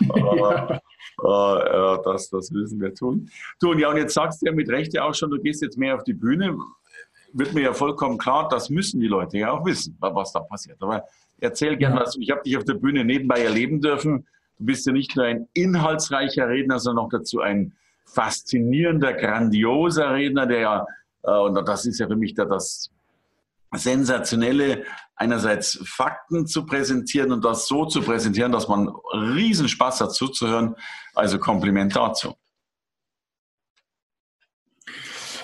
ja. 0.00 0.76
äh, 0.76 1.98
das, 2.04 2.30
das 2.30 2.50
müssen 2.50 2.80
wir 2.80 2.94
tun. 2.94 3.30
Du, 3.60 3.70
und 3.70 3.78
ja, 3.78 3.90
und 3.90 3.96
jetzt 3.96 4.14
sagst 4.14 4.42
du 4.42 4.46
ja 4.46 4.52
mit 4.52 4.68
Recht 4.68 4.92
ja 4.94 5.04
auch 5.04 5.14
schon, 5.14 5.30
du 5.30 5.40
gehst 5.40 5.62
jetzt 5.62 5.78
mehr 5.78 5.94
auf 5.94 6.04
die 6.04 6.12
Bühne. 6.12 6.56
Wird 7.32 7.54
mir 7.54 7.62
ja 7.62 7.72
vollkommen 7.72 8.18
klar, 8.18 8.48
das 8.48 8.70
müssen 8.70 9.00
die 9.00 9.08
Leute 9.08 9.38
ja 9.38 9.50
auch 9.50 9.64
wissen, 9.64 9.96
was 9.98 10.32
da 10.32 10.40
passiert. 10.40 10.76
Aber 10.80 11.04
erzähl 11.40 11.76
gerne 11.76 12.00
was. 12.00 12.16
Ich 12.16 12.30
habe 12.30 12.42
dich 12.42 12.56
auf 12.56 12.64
der 12.64 12.74
Bühne 12.74 13.04
nebenbei 13.04 13.42
erleben 13.42 13.80
dürfen. 13.80 14.26
Du 14.58 14.66
bist 14.66 14.86
ja 14.86 14.92
nicht 14.92 15.16
nur 15.16 15.24
ein 15.24 15.48
inhaltsreicher 15.52 16.48
Redner, 16.48 16.78
sondern 16.78 17.06
auch 17.06 17.10
dazu 17.10 17.40
ein 17.40 17.72
faszinierender, 18.04 19.14
grandioser 19.14 20.12
Redner, 20.12 20.46
der 20.46 20.60
ja, 20.60 20.86
äh, 21.22 21.38
und 21.38 21.54
das 21.66 21.86
ist 21.86 21.98
ja 21.98 22.06
für 22.06 22.16
mich 22.16 22.34
da 22.34 22.44
das 22.44 22.90
sensationelle, 23.76 24.84
einerseits 25.16 25.80
Fakten 25.84 26.46
zu 26.46 26.66
präsentieren 26.66 27.32
und 27.32 27.44
das 27.44 27.66
so 27.66 27.86
zu 27.86 28.02
präsentieren, 28.02 28.52
dass 28.52 28.68
man 28.68 28.88
riesen 29.12 29.68
Spaß 29.68 30.00
hat 30.00 30.12
zuzuhören. 30.14 30.74
Also 31.14 31.38
Kompliment 31.38 31.94
dazu. 31.94 32.34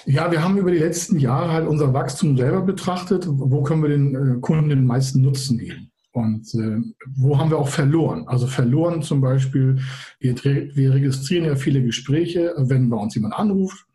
Ja, 0.07 0.31
wir 0.33 0.43
haben 0.43 0.57
über 0.57 0.71
die 0.71 0.79
letzten 0.79 1.19
Jahre 1.19 1.53
halt 1.53 1.69
unser 1.69 1.93
Wachstum 1.93 2.37
selber 2.37 2.63
betrachtet. 2.63 3.27
Wo 3.29 3.63
können 3.63 3.83
wir 3.83 3.91
den 3.91 4.15
äh, 4.15 4.41
Kunden 4.41 4.71
den 4.71 4.87
meisten 4.87 5.21
Nutzen 5.21 5.59
geben? 5.59 5.91
Und 6.13 6.53
äh, 6.55 6.81
wo 7.17 7.39
haben 7.39 7.51
wir 7.51 7.59
auch 7.59 7.69
verloren? 7.69 8.27
Also 8.27 8.47
verloren 8.47 9.03
zum 9.03 9.21
Beispiel, 9.21 9.81
wir, 10.19 10.35
wir 10.43 10.95
registrieren 10.95 11.45
ja 11.45 11.55
viele 11.55 11.83
Gespräche, 11.83 12.55
wenn 12.57 12.91
bei 12.91 12.97
uns 12.97 13.15
jemand 13.15 13.35
anruft 13.35 13.87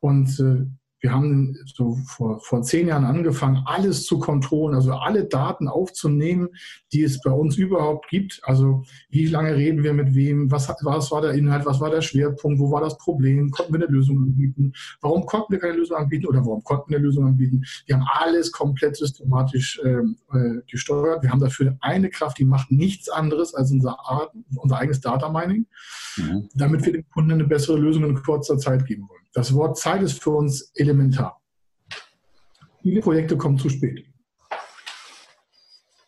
und 0.00 0.40
äh, 0.40 0.66
wir 1.00 1.12
haben 1.12 1.56
so 1.66 1.96
vor, 2.06 2.40
vor 2.40 2.62
zehn 2.62 2.88
Jahren 2.88 3.04
angefangen, 3.04 3.62
alles 3.66 4.04
zu 4.04 4.18
kontrollieren, 4.18 4.74
also 4.74 4.92
alle 4.92 5.24
Daten 5.24 5.68
aufzunehmen, 5.68 6.48
die 6.92 7.02
es 7.02 7.20
bei 7.20 7.30
uns 7.30 7.56
überhaupt 7.56 8.08
gibt. 8.08 8.40
Also 8.42 8.82
wie 9.08 9.26
lange 9.26 9.54
reden 9.54 9.82
wir 9.82 9.92
mit 9.92 10.14
wem, 10.14 10.50
was, 10.50 10.68
was 10.82 11.10
war 11.10 11.22
der 11.22 11.32
Inhalt, 11.32 11.66
was 11.66 11.80
war 11.80 11.90
der 11.90 12.02
Schwerpunkt, 12.02 12.58
wo 12.58 12.72
war 12.72 12.80
das 12.80 12.98
Problem, 12.98 13.50
konnten 13.50 13.72
wir 13.72 13.80
eine 13.80 13.92
Lösung 13.92 14.18
anbieten, 14.18 14.72
warum 15.00 15.24
konnten 15.26 15.52
wir 15.52 15.60
keine 15.60 15.74
Lösung 15.74 15.96
anbieten 15.96 16.26
oder 16.26 16.40
warum 16.40 16.64
konnten 16.64 16.90
wir 16.90 16.98
eine 16.98 17.06
Lösung 17.06 17.26
anbieten. 17.26 17.62
Wir 17.86 17.96
haben 17.96 18.06
alles 18.10 18.50
komplett 18.50 18.96
systematisch 18.96 19.80
ähm, 19.84 20.16
äh, 20.32 20.62
gesteuert. 20.70 21.22
Wir 21.22 21.30
haben 21.30 21.40
dafür 21.40 21.76
eine 21.80 22.10
Kraft, 22.10 22.38
die 22.38 22.44
macht 22.44 22.70
nichts 22.72 23.08
anderes 23.08 23.54
als 23.54 23.70
unser, 23.70 23.98
Art, 24.00 24.32
unser 24.56 24.78
eigenes 24.78 25.00
Data 25.00 25.28
Mining, 25.28 25.66
mhm. 26.16 26.48
damit 26.54 26.84
wir 26.84 26.92
dem 26.92 27.08
Kunden 27.10 27.32
eine 27.32 27.44
bessere 27.44 27.78
Lösung 27.78 28.04
in 28.04 28.20
kurzer 28.22 28.58
Zeit 28.58 28.84
geben 28.86 29.08
wollen. 29.08 29.17
Das 29.32 29.54
Wort 29.54 29.78
Zeit 29.78 30.02
ist 30.02 30.22
für 30.22 30.30
uns 30.30 30.72
elementar. 30.74 31.40
Viele 32.82 33.00
Projekte 33.00 33.36
kommen 33.36 33.58
zu 33.58 33.68
spät. 33.68 34.04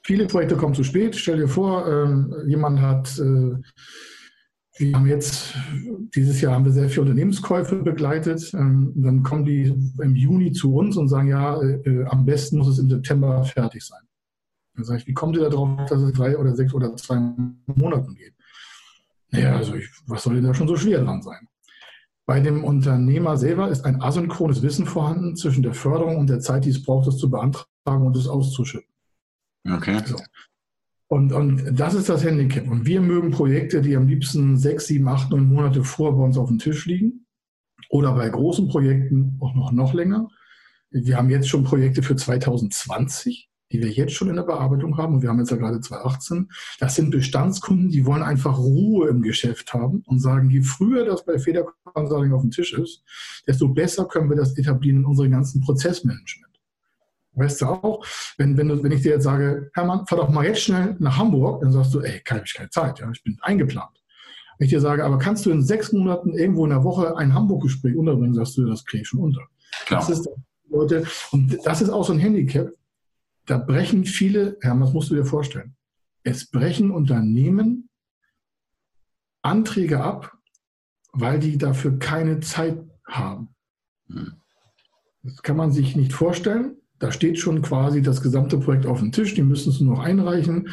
Viele 0.03 0.27
Projekte 0.27 0.57
kommen 0.57 0.75
zu 0.75 0.83
spät. 0.83 1.15
Stell 1.15 1.37
dir 1.37 1.49
vor, 1.49 1.87
äh, 1.87 2.49
jemand 2.49 2.81
hat, 2.81 3.19
äh, 3.19 3.57
wir 4.79 4.95
haben 4.95 5.07
jetzt, 5.07 5.55
dieses 6.15 6.41
Jahr 6.41 6.55
haben 6.55 6.65
wir 6.65 6.73
sehr 6.73 6.89
viele 6.89 7.03
Unternehmenskäufe 7.03 7.77
begleitet. 7.83 8.53
Ähm, 8.55 8.93
dann 8.97 9.23
kommen 9.23 9.45
die 9.45 9.65
im 10.01 10.17
Juni 10.17 10.53
zu 10.53 10.75
uns 10.75 10.97
und 10.97 11.09
sagen, 11.09 11.29
ja, 11.29 11.61
äh, 11.61 12.05
am 12.07 12.25
besten 12.25 12.59
muss 12.59 12.69
es 12.69 12.79
im 12.79 12.89
September 12.89 13.45
fertig 13.45 13.85
sein. 13.85 14.01
Dann 14.75 14.85
sage 14.85 15.01
ich, 15.01 15.07
wie 15.07 15.13
kommt 15.13 15.37
ihr 15.37 15.49
darauf, 15.49 15.89
dass 15.89 16.01
es 16.01 16.13
drei 16.15 16.39
oder 16.39 16.57
sechs 16.57 16.73
oder 16.73 16.97
zwei 16.97 17.17
Monaten 17.67 18.15
geht? 18.15 18.35
Naja, 19.31 19.57
also 19.57 19.75
ich, 19.75 19.89
was 20.07 20.23
soll 20.23 20.37
denn 20.37 20.45
da 20.45 20.55
schon 20.55 20.67
so 20.69 20.77
schwer 20.77 21.03
dran 21.05 21.23
sein? 21.23 21.47
Bei 22.31 22.39
dem 22.39 22.63
Unternehmer 22.63 23.37
selber 23.37 23.71
ist 23.71 23.85
ein 23.85 24.01
asynchrones 24.01 24.63
Wissen 24.63 24.87
vorhanden 24.87 25.35
zwischen 25.35 25.65
der 25.65 25.75
Förderung 25.75 26.17
und 26.17 26.31
der 26.31 26.39
Zeit, 26.39 26.65
die 26.65 26.71
es 26.71 26.81
braucht, 26.81 27.09
das 27.09 27.17
zu 27.17 27.29
beantragen 27.29 28.07
und 28.07 28.17
es 28.17 28.29
auszuschütten. 28.29 28.95
Okay. 29.69 30.01
So. 30.07 30.15
Und, 31.09 31.33
und 31.33 31.73
das 31.73 31.95
ist 31.95 32.09
das 32.09 32.23
Handicap. 32.23 32.69
Und 32.69 32.87
wir 32.87 33.01
mögen 33.01 33.33
Projekte, 33.33 33.83
die 33.83 33.97
am 33.97 34.07
liebsten 34.07 34.57
sechs, 34.57 34.87
sieben, 34.87 35.09
acht, 35.09 35.33
neun 35.33 35.53
Monate 35.53 35.83
vor 35.83 36.17
bei 36.17 36.23
uns 36.23 36.39
auf 36.39 36.47
dem 36.47 36.61
Tisch 36.61 36.87
liegen. 36.87 37.27
Oder 37.89 38.15
bei 38.15 38.29
großen 38.29 38.69
Projekten 38.69 39.37
auch 39.41 39.57
noch, 39.57 39.73
noch 39.73 39.93
länger. 39.93 40.29
Wir 40.93 41.17
haben 41.17 41.31
jetzt 41.31 41.49
schon 41.49 41.65
Projekte 41.65 42.05
für 42.05 42.15
2020 42.15 43.50
die 43.73 43.81
wir 43.81 43.91
jetzt 43.91 44.15
schon 44.15 44.29
in 44.29 44.37
der 44.37 44.43
Bearbeitung 44.43 44.97
haben, 44.97 45.15
und 45.15 45.23
wir 45.23 45.29
haben 45.29 45.39
jetzt 45.39 45.51
ja 45.51 45.57
gerade 45.57 45.81
2018, 45.81 46.51
das 46.79 46.95
sind 46.95 47.11
Bestandskunden, 47.11 47.91
die 47.91 48.05
wollen 48.05 48.23
einfach 48.23 48.59
Ruhe 48.59 49.09
im 49.09 49.23
Geschäft 49.23 49.73
haben 49.73 50.03
und 50.07 50.21
sagen, 50.21 50.51
je 50.51 50.63
früher 50.63 51.05
das 51.05 51.25
bei 51.25 51.39
Feder 51.39 51.67
Consulting 51.85 52.33
auf 52.33 52.43
dem 52.43 52.51
Tisch 52.51 52.73
ist, 52.73 53.03
desto 53.47 53.69
besser 53.69 54.07
können 54.07 54.29
wir 54.29 54.37
das 54.37 54.57
etablieren 54.59 54.99
in 54.99 55.05
unserem 55.05 55.31
ganzen 55.31 55.61
Prozessmanagement. 55.61 56.51
Weißt 57.35 57.63
du 57.63 57.67
auch, 57.67 58.05
wenn, 58.39 58.57
wenn, 58.57 58.69
du, 58.69 58.83
wenn 58.83 58.93
ich 58.93 59.03
dir 59.03 59.13
jetzt 59.13 59.25
sage, 59.25 59.71
Hermann, 59.75 60.05
fahr 60.07 60.19
doch 60.19 60.29
mal 60.31 60.45
jetzt 60.45 60.63
schnell 60.63 60.97
nach 60.99 61.17
Hamburg, 61.17 61.63
dann 61.63 61.73
sagst 61.73 61.95
du, 61.95 62.01
ey, 62.01 62.21
habe 62.29 62.43
ich 62.45 62.55
keine 62.55 62.71
Zeit, 62.71 62.99
ja, 62.99 63.11
ich 63.11 63.23
bin 63.23 63.39
eingeplant. 63.41 64.03
Wenn 64.59 64.67
ich 64.67 64.73
dir 64.73 64.81
sage, 64.81 65.05
aber 65.05 65.19
kannst 65.19 65.47
du 65.47 65.51
in 65.51 65.63
sechs 65.63 65.93
Monaten 65.93 66.35
irgendwo 66.35 66.65
in 66.65 66.71
der 66.71 66.85
Woche 66.85 67.17
ein 67.17 67.33
Hamburg-Gespräch 67.33 67.97
unterbringen, 67.97 68.35
sagst 68.35 68.59
du, 68.59 68.67
das 68.67 68.85
kriege 68.85 69.03
ich 69.03 69.09
schon 69.09 69.21
unter. 69.21 69.43
Klar. 69.87 70.01
Das 70.01 70.11
ist, 70.11 70.29
Leute, 70.69 71.05
und 71.31 71.57
das 71.65 71.81
ist 71.81 71.89
auch 71.89 72.05
so 72.05 72.13
ein 72.13 72.19
Handicap 72.19 72.71
da 73.51 73.59
brechen 73.59 74.05
viele, 74.05 74.59
ja, 74.63 74.79
was 74.79 74.93
musst 74.93 75.11
du 75.11 75.17
dir 75.17 75.25
vorstellen? 75.25 75.75
Es 76.23 76.49
brechen 76.49 76.93
Unternehmen 76.93 77.89
Anträge 79.43 80.01
ab, 80.01 80.37
weil 81.13 81.41
die 81.41 81.59
dafür 81.59 81.99
keine 81.99 82.39
Zeit 82.41 82.79
haben. 83.05 83.49
Hm. 84.07 84.35
Das 85.23 85.43
kann 85.43 85.57
man 85.57 85.73
sich 85.73 85.97
nicht 85.97 86.13
vorstellen. 86.13 86.77
Da 87.01 87.11
steht 87.11 87.39
schon 87.39 87.63
quasi 87.63 88.03
das 88.03 88.23
gesamte 88.23 88.59
Projekt 88.59 88.87
auf 88.87 89.01
dem 89.01 89.11
Tisch, 89.11 89.35
die 89.35 89.43
müssen 89.43 89.71
es 89.71 89.81
nur 89.81 89.97
noch 89.97 90.05
einreichen. 90.05 90.69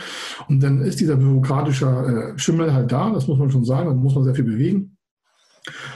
Und 0.48 0.62
dann 0.62 0.82
ist 0.82 1.00
dieser 1.00 1.16
bürokratische 1.16 2.36
äh, 2.36 2.38
Schimmel 2.38 2.74
halt 2.74 2.92
da, 2.92 3.10
das 3.10 3.28
muss 3.28 3.40
man 3.40 3.50
schon 3.50 3.66
sagen, 3.66 3.88
da 3.88 3.96
muss 3.96 4.14
man 4.14 4.26
sehr 4.26 4.36
viel 4.36 4.44
bewegen. 4.44 4.97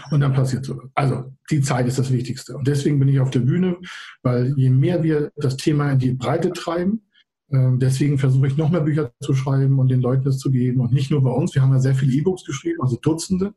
Und 0.09 0.21
dann 0.21 0.33
passiert 0.33 0.65
so. 0.65 0.81
Also 0.95 1.31
die 1.49 1.61
Zeit 1.61 1.87
ist 1.87 1.99
das 1.99 2.11
Wichtigste. 2.11 2.55
Und 2.55 2.67
deswegen 2.67 2.99
bin 2.99 3.07
ich 3.07 3.19
auf 3.19 3.31
der 3.31 3.39
Bühne, 3.39 3.77
weil 4.23 4.53
je 4.57 4.69
mehr 4.69 5.03
wir 5.03 5.31
das 5.35 5.57
Thema 5.57 5.91
in 5.91 5.99
die 5.99 6.13
Breite 6.13 6.51
treiben, 6.53 7.03
äh, 7.49 7.77
deswegen 7.77 8.17
versuche 8.17 8.47
ich 8.47 8.57
noch 8.57 8.69
mehr 8.69 8.81
Bücher 8.81 9.11
zu 9.21 9.33
schreiben 9.33 9.79
und 9.79 9.89
den 9.89 10.01
Leuten 10.01 10.23
das 10.23 10.37
zu 10.37 10.51
geben. 10.51 10.81
Und 10.81 10.93
nicht 10.93 11.11
nur 11.11 11.21
bei 11.21 11.31
uns. 11.31 11.53
Wir 11.55 11.61
haben 11.61 11.73
ja 11.73 11.79
sehr 11.79 11.95
viele 11.95 12.13
E-Books 12.13 12.45
geschrieben, 12.45 12.81
also 12.81 12.97
Dutzende. 13.01 13.53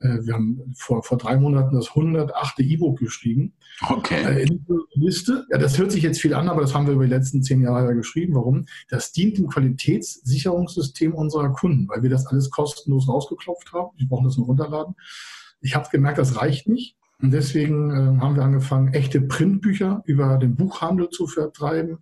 Äh, 0.00 0.18
wir 0.22 0.34
haben 0.34 0.72
vor, 0.76 1.02
vor 1.02 1.18
drei 1.18 1.36
Monaten 1.36 1.74
das 1.74 1.88
108. 1.88 2.60
E-Book 2.60 2.98
geschrieben. 2.98 3.54
Okay. 3.88 4.22
Äh, 4.24 4.42
in 4.42 4.64
der 4.66 4.76
Liste. 4.94 5.46
Ja, 5.50 5.58
das 5.58 5.78
hört 5.78 5.92
sich 5.92 6.02
jetzt 6.02 6.20
viel 6.20 6.34
an, 6.34 6.48
aber 6.48 6.60
das 6.60 6.74
haben 6.74 6.86
wir 6.86 6.94
über 6.94 7.04
die 7.04 7.10
letzten 7.10 7.42
zehn 7.42 7.60
Jahre 7.60 7.94
geschrieben. 7.94 8.34
Warum? 8.34 8.66
Das 8.88 9.12
dient 9.12 9.38
dem 9.38 9.48
Qualitätssicherungssystem 9.48 11.14
unserer 11.14 11.50
Kunden, 11.50 11.88
weil 11.88 12.02
wir 12.02 12.10
das 12.10 12.26
alles 12.26 12.50
kostenlos 12.50 13.08
rausgeklopft 13.08 13.72
haben. 13.72 13.96
Die 13.98 14.06
brauchen 14.06 14.24
das 14.24 14.36
nur 14.36 14.46
runterladen. 14.46 14.94
Ich 15.60 15.74
habe 15.74 15.88
gemerkt, 15.90 16.18
das 16.18 16.40
reicht 16.40 16.68
nicht. 16.68 16.96
Und 17.20 17.32
deswegen 17.32 17.90
äh, 17.90 18.20
haben 18.20 18.36
wir 18.36 18.44
angefangen, 18.44 18.94
echte 18.94 19.20
Printbücher 19.20 20.02
über 20.06 20.36
den 20.38 20.54
Buchhandel 20.54 21.08
zu 21.08 21.26
vertreiben. 21.26 21.98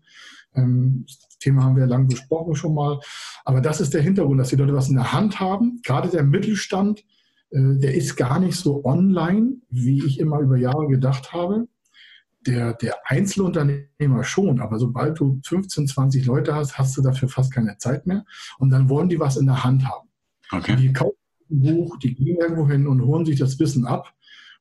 Ähm, 0.55 1.05
das 1.07 1.39
Thema 1.39 1.65
haben 1.65 1.77
wir 1.77 1.87
lang 1.87 2.07
besprochen 2.07 2.55
schon 2.55 2.75
mal. 2.75 3.01
Aber 3.45 3.63
das 3.63 3.81
ist 3.81 3.95
der 3.95 4.03
Hintergrund, 4.03 4.39
dass 4.41 4.51
die 4.51 4.57
Leute 4.57 4.75
was 4.75 4.89
in 4.89 4.97
der 4.97 5.13
Hand 5.15 5.41
haben. 5.41 5.81
Gerade 5.83 6.11
der 6.11 6.23
Mittelstand, 6.23 7.05
der 7.51 7.95
ist 7.95 8.17
gar 8.17 8.41
nicht 8.41 8.57
so 8.57 8.85
online, 8.85 9.57
wie 9.71 10.05
ich 10.05 10.19
immer 10.21 10.41
über 10.41 10.57
Jahre 10.57 10.89
gedacht 10.89 11.33
habe. 11.33 11.69
Der, 12.47 12.75
der 12.75 12.95
Einzelunternehmer 13.05 14.23
schon, 14.23 14.61
aber 14.61 14.79
sobald 14.79 15.19
du 15.19 15.41
15, 15.45 15.89
20 15.89 16.27
Leute 16.27 16.55
hast, 16.55 16.79
hast 16.79 16.97
du 16.97 17.03
dafür 17.03 17.29
fast 17.29 17.53
keine 17.53 17.77
Zeit 17.79 18.07
mehr. 18.07 18.25
Und 18.59 18.71
dann 18.71 18.89
wollen 18.89 19.09
die 19.09 19.19
was 19.19 19.37
in 19.37 19.47
der 19.47 19.65
Hand 19.65 19.85
haben. 19.85 20.09
Okay. 20.53 20.77
Die 20.77 20.93
kaufen 20.93 21.17
ein 21.51 21.61
Buch, 21.61 21.99
die 21.99 22.15
gehen 22.15 22.37
irgendwo 22.41 22.69
hin 22.69 22.87
und 22.87 23.03
holen 23.03 23.27
sich 23.27 23.39
das 23.39 23.59
Wissen 23.59 23.85
ab 23.85 24.13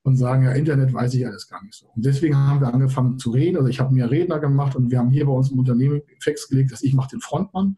und 0.01 0.17
sagen, 0.17 0.45
ja, 0.45 0.51
Internet 0.51 0.93
weiß 0.93 1.13
ich 1.15 1.27
alles 1.27 1.47
gar 1.47 1.63
nicht 1.63 1.75
so. 1.75 1.87
Und 1.95 2.05
deswegen 2.05 2.35
haben 2.35 2.61
wir 2.61 2.73
angefangen 2.73 3.19
zu 3.19 3.31
reden. 3.31 3.57
Also 3.57 3.69
ich 3.69 3.79
habe 3.79 3.93
mir 3.93 4.09
Redner 4.09 4.39
gemacht 4.39 4.75
und 4.75 4.89
wir 4.89 4.99
haben 4.99 5.11
hier 5.11 5.25
bei 5.25 5.31
uns 5.31 5.51
im 5.51 5.59
Unternehmen 5.59 6.01
festgelegt, 6.19 6.71
dass 6.71 6.83
ich 6.83 6.93
mache 6.93 7.09
den 7.09 7.21
Frontmann 7.21 7.77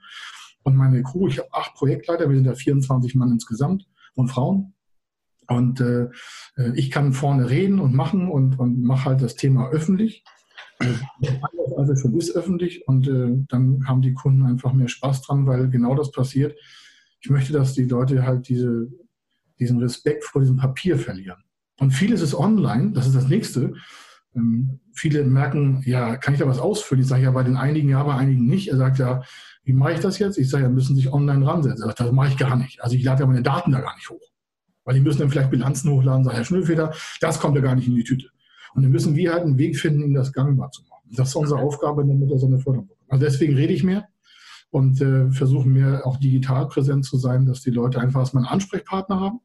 und 0.64 0.76
meine 0.76 1.02
Crew, 1.02 1.30
ich 1.30 1.40
habe 1.40 1.48
acht 1.54 1.76
Projektleiter, 1.76 2.28
wir 2.28 2.36
sind 2.36 2.46
da 2.46 2.54
24 2.54 3.16
Mann 3.16 3.32
insgesamt 3.32 3.88
und 4.16 4.28
Frauen. 4.28 4.74
Und 5.48 5.80
äh, 5.82 6.10
ich 6.76 6.92
kann 6.92 7.14
vorne 7.14 7.50
reden 7.50 7.80
und 7.80 7.94
machen 7.94 8.30
und, 8.30 8.60
und 8.60 8.82
mache 8.82 9.06
halt 9.06 9.22
das 9.22 9.36
Thema 9.36 9.70
öffentlich. 9.70 10.24
Also 11.78 11.96
schon 11.96 12.18
ist 12.18 12.36
öffentlich 12.36 12.88
und 12.88 13.08
äh, 13.08 13.46
dann 13.48 13.88
haben 13.88 14.02
die 14.02 14.14
Kunden 14.14 14.44
einfach 14.44 14.74
mehr 14.74 14.88
Spaß 14.88 15.22
dran, 15.22 15.48
weil 15.48 15.70
genau 15.70 15.96
das 15.96 16.12
passiert. 16.12 16.58
Ich 17.20 17.30
möchte, 17.30 17.54
dass 17.54 17.74
die 17.74 17.86
Leute 17.86 18.26
halt 18.26 18.48
diese 18.48 18.88
diesen 19.60 19.80
Respekt 19.80 20.24
vor 20.24 20.42
diesem 20.42 20.58
Papier 20.58 20.98
verlieren. 20.98 21.44
Und 21.80 21.92
vieles 21.92 22.22
ist 22.22 22.36
online, 22.36 22.92
das 22.92 23.08
ist 23.08 23.16
das 23.16 23.28
Nächste. 23.28 23.74
Ähm, 24.36 24.80
viele 24.94 25.24
merken, 25.24 25.82
ja, 25.86 26.16
kann 26.16 26.34
ich 26.34 26.40
da 26.40 26.48
was 26.48 26.60
ausfüllen? 26.60 27.02
Ich 27.02 27.08
sage 27.08 27.24
ja 27.24 27.32
bei 27.32 27.44
den 27.44 27.58
einigen 27.58 27.90
ja, 27.90 28.04
bei 28.04 28.16
einigen 28.16 28.46
nicht. 28.46 28.70
Er 28.70 28.78
sagt 28.78 29.00
ja, 29.00 29.24
wie 29.64 29.74
mache 29.74 29.94
ich 29.94 30.00
das 30.00 30.20
jetzt? 30.20 30.38
Ich 30.38 30.50
sage 30.50 30.64
ja, 30.64 30.70
müssen 30.70 30.96
sich 30.96 31.12
online 31.12 31.46
ransetzen. 31.46 31.84
Er 31.84 31.88
sagt, 31.88 32.00
das 32.00 32.12
mache 32.12 32.30
ich 32.30 32.38
gar 32.38 32.56
nicht. 32.56 32.82
Also 32.82 32.96
ich 32.96 33.04
lade 33.04 33.22
ja 33.22 33.28
meine 33.28 33.44
Daten 33.44 33.72
da 33.72 33.82
gar 33.82 33.96
nicht 33.96 34.10
hoch. 34.10 34.22
Weil 34.88 34.96
die 34.96 35.02
müssen 35.02 35.20
dann 35.20 35.30
vielleicht 35.30 35.52
Bilanzen 35.52 35.92
hochladen, 35.92 36.24
sagt 36.24 36.38
Herr 36.38 36.46
Schnüllfeder, 36.46 36.94
das 37.20 37.42
kommt 37.42 37.58
ja 37.58 37.62
gar 37.62 37.76
nicht 37.76 37.90
in 37.90 37.96
die 37.96 38.06
Tüte. 38.06 38.30
Und 38.74 38.84
dann 38.84 38.92
müssen 38.92 39.18
wir 39.18 39.34
halt 39.34 39.44
einen 39.44 39.58
Weg 39.58 39.78
finden, 39.78 40.02
ihm 40.02 40.14
das 40.14 40.32
gangbar 40.32 40.72
zu 40.72 40.82
machen. 40.84 41.10
Das 41.12 41.28
ist 41.28 41.36
unsere 41.36 41.60
Aufgabe, 41.60 42.06
damit 42.06 42.32
er 42.32 42.38
so 42.38 42.48
eine 42.48 42.58
Förderung. 42.58 42.90
Also 43.10 43.26
deswegen 43.26 43.56
rede 43.56 43.74
ich 43.74 43.84
mehr 43.84 44.08
und 44.70 45.02
äh, 45.02 45.30
versuche 45.32 45.68
mehr 45.68 46.08
auch 46.08 46.16
digital 46.16 46.70
präsent 46.70 47.04
zu 47.04 47.18
sein, 47.18 47.46
dass 47.46 47.62
die 47.62 47.70
Leute 47.70 48.00
einfach 48.00 48.22
erstmal 48.22 48.46
einen 48.46 48.54
Ansprechpartner 48.54 49.20
haben 49.20 49.42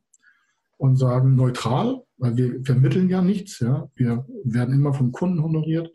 und 0.77 0.95
sagen 0.95 1.35
neutral, 1.35 2.03
weil 2.19 2.37
wir 2.37 2.65
vermitteln 2.65 3.09
ja 3.09 3.21
nichts. 3.21 3.59
Ja? 3.59 3.91
Wir 3.97 4.25
werden 4.45 4.73
immer 4.73 4.95
vom 4.95 5.11
Kunden 5.11 5.43
honoriert. 5.43 5.91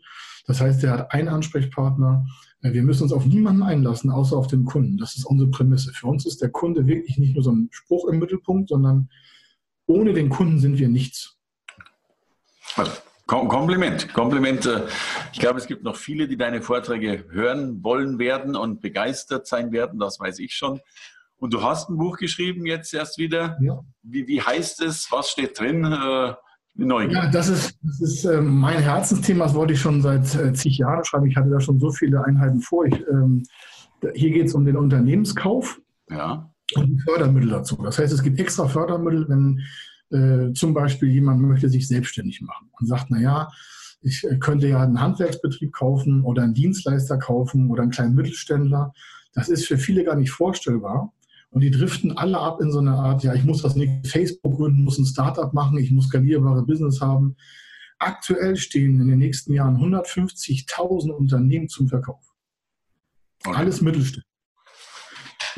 Das 0.46 0.60
heißt, 0.60 0.84
er 0.84 0.92
hat 0.92 1.12
einen 1.12 1.28
Ansprechpartner. 1.28 2.26
Äh, 2.60 2.74
wir 2.74 2.82
müssen 2.82 3.04
uns 3.04 3.12
auf 3.14 3.24
niemanden 3.24 3.62
einlassen, 3.62 4.10
außer 4.10 4.36
auf 4.36 4.48
den 4.48 4.66
Kunden. 4.66 4.98
Das 4.98 5.16
ist 5.16 5.24
unsere 5.24 5.48
Prämisse. 5.48 5.94
Für 5.94 6.08
uns 6.08 6.26
ist 6.26 6.42
der 6.42 6.50
Kunde 6.50 6.86
wirklich 6.86 7.16
nicht 7.16 7.32
nur 7.32 7.42
so 7.42 7.50
ein 7.50 7.68
Spruch 7.70 8.08
im 8.08 8.18
Mittelpunkt, 8.18 8.68
sondern 8.68 9.08
ohne 9.88 10.12
den 10.12 10.28
Kunden 10.28 10.60
sind 10.60 10.78
wir 10.78 10.88
nichts. 10.88 11.36
Kompliment, 13.26 14.12
Kompliment. 14.14 14.64
Äh, 14.64 14.86
ich 15.32 15.40
glaube, 15.40 15.58
es 15.58 15.66
gibt 15.66 15.82
noch 15.82 15.96
viele, 15.96 16.28
die 16.28 16.36
deine 16.36 16.62
Vorträge 16.62 17.24
hören 17.30 17.82
wollen 17.82 18.18
werden 18.18 18.56
und 18.56 18.80
begeistert 18.80 19.46
sein 19.46 19.72
werden, 19.72 19.98
das 19.98 20.20
weiß 20.20 20.38
ich 20.38 20.54
schon. 20.54 20.80
Und 21.36 21.52
du 21.52 21.62
hast 21.62 21.90
ein 21.90 21.98
Buch 21.98 22.16
geschrieben 22.16 22.64
jetzt 22.64 22.94
erst 22.94 23.18
wieder. 23.18 23.58
Ja. 23.60 23.80
Wie, 24.02 24.26
wie 24.26 24.40
heißt 24.40 24.80
es? 24.82 25.10
Was 25.10 25.30
steht 25.30 25.58
drin? 25.58 25.84
Äh, 25.84 26.34
Neugier. 26.74 27.24
Ja, 27.24 27.30
das 27.30 27.48
ist, 27.48 27.76
das 27.82 28.00
ist 28.00 28.24
äh, 28.24 28.40
mein 28.40 28.78
Herzensthema. 28.78 29.44
Das 29.44 29.54
wollte 29.54 29.72
ich 29.72 29.80
schon 29.80 30.00
seit 30.00 30.32
äh, 30.36 30.52
zig 30.52 30.78
Jahren 30.78 31.04
schreiben. 31.04 31.26
Ich 31.26 31.36
hatte 31.36 31.50
da 31.50 31.60
schon 31.60 31.80
so 31.80 31.90
viele 31.90 32.24
Einheiten 32.24 32.60
vor. 32.60 32.86
Ich, 32.86 32.94
ähm, 33.10 33.42
hier 34.14 34.30
geht 34.30 34.46
es 34.46 34.54
um 34.54 34.64
den 34.64 34.76
Unternehmenskauf 34.76 35.80
ja. 36.10 36.50
Und 36.74 37.00
Fördermittel 37.02 37.50
dazu. 37.50 37.76
Das 37.76 37.98
heißt, 37.98 38.12
es 38.12 38.22
gibt 38.22 38.38
extra 38.38 38.68
Fördermittel, 38.68 39.28
wenn 39.28 39.62
äh, 40.10 40.52
zum 40.52 40.74
Beispiel 40.74 41.10
jemand 41.10 41.40
möchte 41.40 41.68
sich 41.68 41.86
selbstständig 41.86 42.40
machen 42.40 42.70
und 42.78 42.86
sagt, 42.86 43.06
na 43.10 43.20
ja, 43.20 43.48
ich 44.00 44.24
äh, 44.24 44.38
könnte 44.38 44.68
ja 44.68 44.82
einen 44.82 45.00
Handwerksbetrieb 45.00 45.72
kaufen 45.72 46.22
oder 46.24 46.42
einen 46.42 46.54
Dienstleister 46.54 47.18
kaufen 47.18 47.70
oder 47.70 47.82
einen 47.82 47.90
kleinen 47.90 48.14
Mittelständler. 48.14 48.92
Das 49.34 49.48
ist 49.48 49.66
für 49.66 49.78
viele 49.78 50.04
gar 50.04 50.16
nicht 50.16 50.30
vorstellbar. 50.30 51.12
Und 51.50 51.62
die 51.62 51.70
driften 51.70 52.16
alle 52.16 52.38
ab 52.38 52.60
in 52.60 52.70
so 52.70 52.78
eine 52.78 52.92
Art, 52.92 53.22
ja, 53.22 53.34
ich 53.34 53.44
muss 53.44 53.62
das 53.62 53.74
nicht 53.74 54.06
Facebook 54.06 54.56
gründen, 54.56 54.84
muss 54.84 54.98
ein 54.98 55.06
Startup 55.06 55.52
machen, 55.54 55.78
ich 55.78 55.90
muss 55.90 56.08
skalierbare 56.08 56.62
Business 56.62 57.00
haben. 57.00 57.36
Aktuell 57.98 58.56
stehen 58.56 59.00
in 59.00 59.08
den 59.08 59.18
nächsten 59.18 59.54
Jahren 59.54 59.76
150.000 59.76 61.10
Unternehmen 61.10 61.68
zum 61.68 61.88
Verkauf. 61.88 62.22
Okay. 63.44 63.56
Alles 63.56 63.80
Mittelständler. 63.80 64.27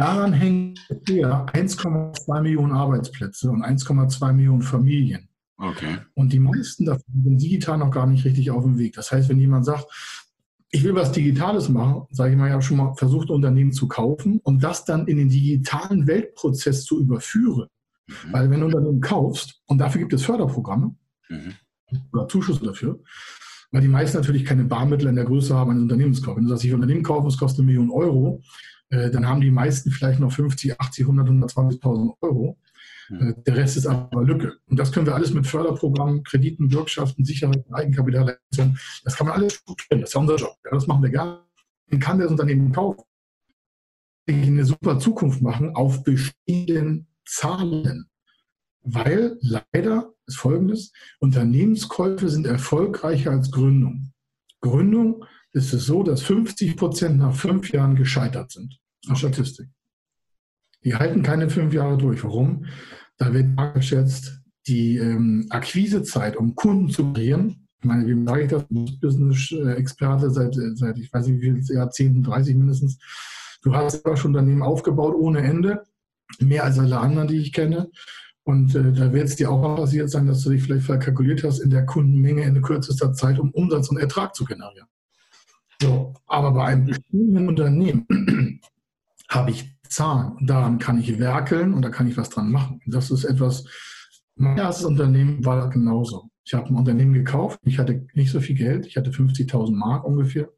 Daran 0.00 0.32
hängen 0.32 0.76
1,2 0.88 2.40
Millionen 2.40 2.72
Arbeitsplätze 2.72 3.50
und 3.50 3.62
1,2 3.62 4.32
Millionen 4.32 4.62
Familien. 4.62 5.28
Okay. 5.58 5.98
Und 6.14 6.32
die 6.32 6.38
meisten 6.38 6.86
davon 6.86 7.04
sind 7.22 7.42
digital 7.42 7.76
noch 7.76 7.90
gar 7.90 8.06
nicht 8.06 8.24
richtig 8.24 8.50
auf 8.50 8.62
dem 8.64 8.78
Weg. 8.78 8.94
Das 8.94 9.12
heißt, 9.12 9.28
wenn 9.28 9.38
jemand 9.38 9.66
sagt, 9.66 9.84
ich 10.70 10.82
will 10.84 10.94
was 10.94 11.12
Digitales 11.12 11.68
machen, 11.68 12.06
sage 12.12 12.32
ich 12.32 12.38
mal 12.38 12.48
ja 12.48 12.62
schon 12.62 12.78
mal, 12.78 12.94
versucht 12.94 13.28
Unternehmen 13.28 13.72
zu 13.72 13.88
kaufen, 13.88 14.40
um 14.42 14.58
das 14.58 14.86
dann 14.86 15.06
in 15.06 15.18
den 15.18 15.28
digitalen 15.28 16.06
Weltprozess 16.06 16.84
zu 16.84 16.98
überführen. 16.98 17.68
Mhm. 18.06 18.32
Weil 18.32 18.50
wenn 18.50 18.60
du 18.60 18.66
Unternehmen 18.66 19.02
kaufst, 19.02 19.60
und 19.66 19.76
dafür 19.76 20.00
gibt 20.00 20.14
es 20.14 20.24
Förderprogramme 20.24 20.96
mhm. 21.28 21.54
oder 22.14 22.26
Zuschüsse 22.26 22.64
dafür, 22.64 23.00
weil 23.70 23.82
die 23.82 23.88
meisten 23.88 24.16
natürlich 24.16 24.46
keine 24.46 24.64
Barmittel 24.64 25.08
in 25.08 25.16
der 25.16 25.26
Größe 25.26 25.54
haben 25.54 25.72
eines 25.72 25.82
Unternehmenskauf. 25.82 26.36
Wenn 26.36 26.44
du 26.44 26.48
sagst, 26.48 26.64
ich 26.64 26.70
will 26.70 26.78
ein 26.78 26.82
Unternehmen 26.84 27.04
kaufen, 27.04 27.26
es 27.26 27.36
kostet 27.36 27.58
eine 27.58 27.66
Million 27.66 27.90
Euro, 27.90 28.40
äh, 28.90 29.10
dann 29.10 29.26
haben 29.26 29.40
die 29.40 29.50
meisten 29.50 29.90
vielleicht 29.90 30.20
noch 30.20 30.32
50, 30.32 30.80
80, 30.80 31.04
100, 31.04 31.28
120.000 31.28 32.14
Euro. 32.20 32.58
Äh, 33.10 33.34
der 33.46 33.56
Rest 33.56 33.76
ist 33.76 33.86
aber 33.86 34.22
Lücke. 34.22 34.58
Und 34.66 34.78
das 34.78 34.92
können 34.92 35.06
wir 35.06 35.14
alles 35.14 35.32
mit 35.32 35.46
Förderprogrammen, 35.46 36.22
Krediten, 36.22 36.68
Bürgschaften, 36.68 37.24
Sicherheiten, 37.24 37.72
Eigenkapitalleistungen, 37.72 38.78
das 39.04 39.16
kann 39.16 39.26
man 39.26 39.36
alles 39.36 39.54
strukturieren. 39.54 40.02
Das 40.02 40.10
ist 40.10 40.14
ja 40.14 40.20
unser 40.20 40.36
Job. 40.36 40.56
Ja, 40.64 40.70
das 40.72 40.86
machen 40.86 41.02
wir 41.02 41.10
gerne. 41.10 41.40
Man 41.88 42.00
kann 42.00 42.18
das 42.18 42.30
Unternehmen 42.30 42.72
kaufen. 42.72 43.02
Eine 44.28 44.64
super 44.64 44.98
Zukunft 44.98 45.42
machen 45.42 45.74
auf 45.74 46.04
bestehenden 46.04 47.08
Zahlen. 47.24 48.08
Weil 48.82 49.36
leider 49.40 50.12
ist 50.26 50.38
Folgendes, 50.38 50.92
Unternehmenskäufe 51.18 52.28
sind 52.30 52.46
erfolgreicher 52.46 53.32
als 53.32 53.50
Gründung. 53.50 54.12
Gründung 54.60 55.24
ist 55.52 55.72
es 55.72 55.86
so, 55.86 56.02
dass 56.02 56.22
50 56.22 56.76
Prozent 56.76 57.18
nach 57.18 57.34
fünf 57.34 57.72
Jahren 57.72 57.96
gescheitert 57.96 58.52
sind. 58.52 58.78
Nach 59.06 59.16
Statistik. 59.16 59.68
Die 60.84 60.94
halten 60.94 61.22
keine 61.22 61.50
fünf 61.50 61.74
Jahre 61.74 61.98
durch. 61.98 62.24
Warum? 62.24 62.66
Da 63.18 63.32
wird 63.32 63.56
geschätzt, 63.74 64.40
die 64.66 64.96
ähm, 64.96 65.46
Akquisezeit, 65.50 66.36
um 66.36 66.54
Kunden 66.54 66.90
zu 66.90 67.12
kreieren. 67.12 67.68
Ich 67.80 67.84
meine, 67.84 68.06
wie 68.06 68.24
sage 68.24 68.42
ich 68.42 68.48
das? 68.48 68.64
Business-Experte 69.00 70.30
seit, 70.30 70.54
seit, 70.54 70.98
ich 70.98 71.12
weiß 71.12 71.26
nicht 71.26 71.40
wie 71.40 71.62
viele 71.62 71.78
Jahrzehnten, 71.78 72.22
30 72.22 72.54
mindestens. 72.56 72.98
Du 73.62 73.74
hast 73.74 74.04
ja 74.06 74.16
schon 74.16 74.34
Unternehmen 74.34 74.62
aufgebaut 74.62 75.14
ohne 75.14 75.40
Ende. 75.40 75.84
Mehr 76.38 76.64
als 76.64 76.78
alle 76.78 76.98
anderen, 76.98 77.28
die 77.28 77.38
ich 77.38 77.52
kenne. 77.52 77.90
Und 78.44 78.74
äh, 78.74 78.92
da 78.92 79.12
wird 79.12 79.28
es 79.28 79.36
dir 79.36 79.50
auch 79.50 79.76
passiert 79.76 80.10
sein, 80.10 80.26
dass 80.26 80.42
du 80.42 80.50
dich 80.50 80.62
vielleicht 80.62 80.86
verkalkuliert 80.86 81.44
hast 81.44 81.58
in 81.58 81.70
der 81.70 81.84
Kundenmenge 81.84 82.44
in 82.44 82.62
kürzester 82.62 83.12
Zeit, 83.12 83.38
um 83.38 83.50
Umsatz 83.50 83.88
und 83.88 83.98
Ertrag 83.98 84.34
zu 84.34 84.44
generieren. 84.44 84.88
So, 85.80 86.14
aber 86.26 86.52
bei 86.52 86.64
einem 86.66 86.86
bestehenden 86.86 87.48
Unternehmen 87.48 88.06
habe 89.28 89.50
ich 89.50 89.74
Zahlen 89.88 90.32
und 90.32 90.48
daran 90.48 90.78
kann 90.78 91.00
ich 91.00 91.18
werkeln 91.18 91.74
und 91.74 91.82
da 91.82 91.88
kann 91.88 92.06
ich 92.06 92.16
was 92.16 92.30
dran 92.30 92.50
machen. 92.50 92.80
Das 92.86 93.10
ist 93.10 93.24
etwas, 93.24 93.64
mein 94.36 94.56
erstes 94.58 94.84
Unternehmen 94.84 95.44
war 95.44 95.68
genauso. 95.70 96.30
Ich 96.44 96.54
habe 96.54 96.68
ein 96.68 96.76
Unternehmen 96.76 97.12
gekauft, 97.12 97.60
ich 97.64 97.78
hatte 97.78 98.06
nicht 98.14 98.30
so 98.30 98.40
viel 98.40 98.56
Geld, 98.56 98.86
ich 98.86 98.96
hatte 98.96 99.10
50.000 99.10 99.74
Mark 99.74 100.04
ungefähr. 100.04 100.48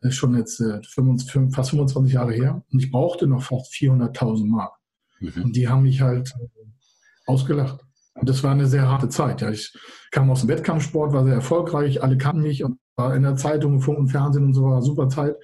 Das 0.00 0.10
ist 0.10 0.16
schon 0.16 0.36
jetzt 0.36 0.60
äh, 0.60 0.80
25, 0.82 1.54
fast 1.54 1.70
25 1.70 2.14
Jahre 2.14 2.32
her 2.32 2.62
und 2.70 2.78
ich 2.78 2.90
brauchte 2.90 3.26
noch 3.26 3.42
fast 3.42 3.72
400.000 3.72 4.46
Mark. 4.46 4.74
Mhm. 5.20 5.44
Und 5.44 5.56
die 5.56 5.68
haben 5.68 5.82
mich 5.82 6.00
halt 6.00 6.34
äh, 6.38 6.64
ausgelacht. 7.26 7.80
Und 8.14 8.28
das 8.28 8.42
war 8.44 8.52
eine 8.52 8.66
sehr 8.66 8.88
harte 8.88 9.08
Zeit. 9.08 9.40
Ja, 9.40 9.50
ich 9.50 9.72
kam 10.10 10.30
aus 10.30 10.40
dem 10.40 10.48
Wettkampfsport, 10.48 11.12
war 11.12 11.24
sehr 11.24 11.34
erfolgreich, 11.34 12.02
alle 12.02 12.18
kannten 12.18 12.42
mich 12.42 12.62
und 12.64 12.78
in 12.98 13.22
der 13.22 13.36
Zeitung, 13.36 13.80
Funk 13.80 13.98
und 13.98 14.08
Fernsehen 14.08 14.44
und 14.44 14.54
so 14.54 14.64
war 14.64 14.82
super 14.82 15.08
Zeit. 15.08 15.36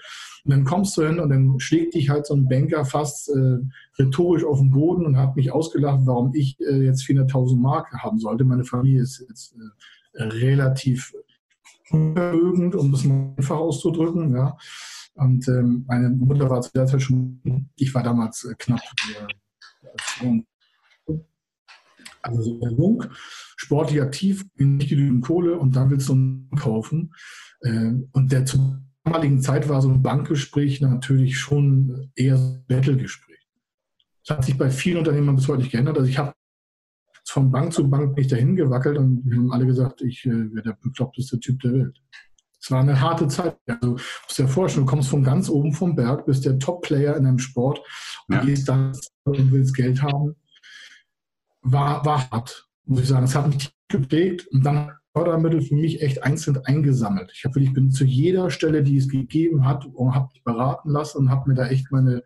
Und 0.45 0.51
dann 0.53 0.65
kommst 0.65 0.97
du 0.97 1.07
hin 1.07 1.19
und 1.19 1.31
dann 1.31 1.59
schlägt 1.61 1.95
dich 1.95 2.11
halt 2.11 2.27
so 2.27 2.35
ein 2.35 2.49
Banker 2.49 2.85
fast 2.85 3.29
äh, 3.31 3.59
rhetorisch 3.99 4.45
auf 4.45 4.59
den 4.59 4.71
Boden 4.71 5.07
und 5.07 5.17
hat 5.17 5.37
mich 5.37 5.53
ausgelacht, 5.53 6.01
warum 6.05 6.35
ich 6.35 6.59
äh, 6.61 6.85
jetzt 6.85 7.03
400.000 7.03 7.57
Mark 7.57 7.93
haben 7.93 8.19
sollte. 8.19 8.45
Meine 8.45 8.65
Familie 8.65 9.03
ist 9.03 9.25
jetzt 9.29 9.55
äh, 10.15 10.23
relativ 10.23 11.13
unvermögend, 11.91 12.75
um 12.75 12.95
es 12.95 13.05
mal 13.05 13.35
einfach 13.37 13.57
auszudrücken. 13.57 14.35
Ja. 14.35 14.57
Und 15.15 15.49
ähm, 15.49 15.85
meine 15.87 16.11
Mutter 16.11 16.49
war 16.49 16.61
zu 16.61 16.71
der 16.73 16.87
Zeit 16.87 17.03
schon, 17.03 17.69
ich 17.77 17.93
war 17.95 18.03
damals 18.03 18.45
äh, 18.45 18.55
knapp 18.59 18.81
äh, 20.21 20.43
also 22.23 22.61
sehr 22.61 22.73
jung, 22.73 23.05
sportlich 23.57 24.03
aktiv, 24.03 24.45
nicht 24.57 24.89
genügend 24.89 25.25
Kohle 25.25 25.59
und 25.59 25.77
dann 25.77 25.91
willst 25.91 26.09
du 26.09 26.15
einen 26.15 26.51
kaufen. 26.57 27.15
Äh, 27.61 27.93
und 28.13 28.33
der 28.33 28.45
zum 28.45 28.89
damaligen 29.05 29.41
Zeit 29.41 29.69
war 29.69 29.81
so 29.81 29.89
ein 29.89 30.03
Bankgespräch 30.03 30.81
natürlich 30.81 31.39
schon 31.39 32.11
eher 32.15 32.37
ein 32.37 32.65
Battlegespräch. 32.69 33.47
Das 34.27 34.37
hat 34.37 34.45
sich 34.45 34.59
bei 34.59 34.71
vielen 34.71 34.99
Unternehmern 34.99 35.37
bis 35.37 35.49
heute 35.49 35.61
nicht 35.61 35.73
geändert. 35.73 35.97
Also 35.97 36.09
ich 36.09 36.19
habe 36.19 36.35
von 37.27 37.51
Bank 37.51 37.73
zu 37.73 37.89
Bank 37.89 38.17
nicht 38.17 38.33
dahin 38.33 38.57
gewackelt 38.57 38.99
und 38.99 39.23
wir 39.25 39.37
haben 39.37 39.53
alle 39.53 39.67
gesagt, 39.67 40.03
ich 40.03 40.25
äh, 40.27 40.31
wäre 40.31 40.63
der 40.63 40.79
bekloppteste 40.83 41.39
Typ 41.41 41.61
der 41.61 41.73
Welt. 41.73 42.03
Es 42.61 42.71
war 42.71 42.81
eine 42.81 43.01
harte 43.01 43.29
Zeit. 43.29 43.57
Also, 43.67 43.81
du 43.81 43.93
musst 43.93 44.39
dir 44.39 44.49
vorstellen, 44.49 44.87
du 44.87 44.91
kommst 44.91 45.11
von 45.11 45.23
ganz 45.23 45.49
oben 45.49 45.73
vom 45.73 45.95
Berg, 45.95 46.27
bist 46.27 46.45
der 46.45 46.59
Top-Player 46.59 47.17
in 47.17 47.27
einem 47.27 47.39
Sport 47.39 47.81
und 48.27 48.35
ja. 48.35 48.45
gehst 48.45 48.69
dann 48.69 48.93
und 49.25 49.53
willst 49.53 49.77
Geld 49.77 50.03
haben 50.03 50.35
war, 51.63 52.05
war 52.05 52.31
hart, 52.31 52.69
muss 52.85 53.01
ich 53.01 53.09
sagen. 53.09 53.25
Es 53.25 53.35
hat 53.35 53.49
mich 53.49 53.71
geprägt 53.89 54.47
und 54.53 54.65
dann 54.65 54.93
Fördermittel 55.13 55.63
für 55.63 55.75
mich 55.75 56.03
echt 56.03 56.23
einzeln 56.23 56.59
eingesammelt. 56.65 57.33
Ich, 57.35 57.45
hab, 57.45 57.57
ich 57.57 57.73
bin 57.73 57.91
zu 57.91 58.05
jeder 58.05 58.51
Stelle, 58.51 58.83
die 58.83 58.97
es 58.97 59.09
gegeben 59.09 59.67
hat, 59.67 59.87
und 59.87 60.15
habe 60.15 60.29
mich 60.33 60.45
beraten 60.45 60.91
lassen 60.91 61.19
und 61.19 61.31
habe 61.31 61.49
mir 61.49 61.57
da 61.57 61.67
echt 61.67 61.91
meine, 61.91 62.23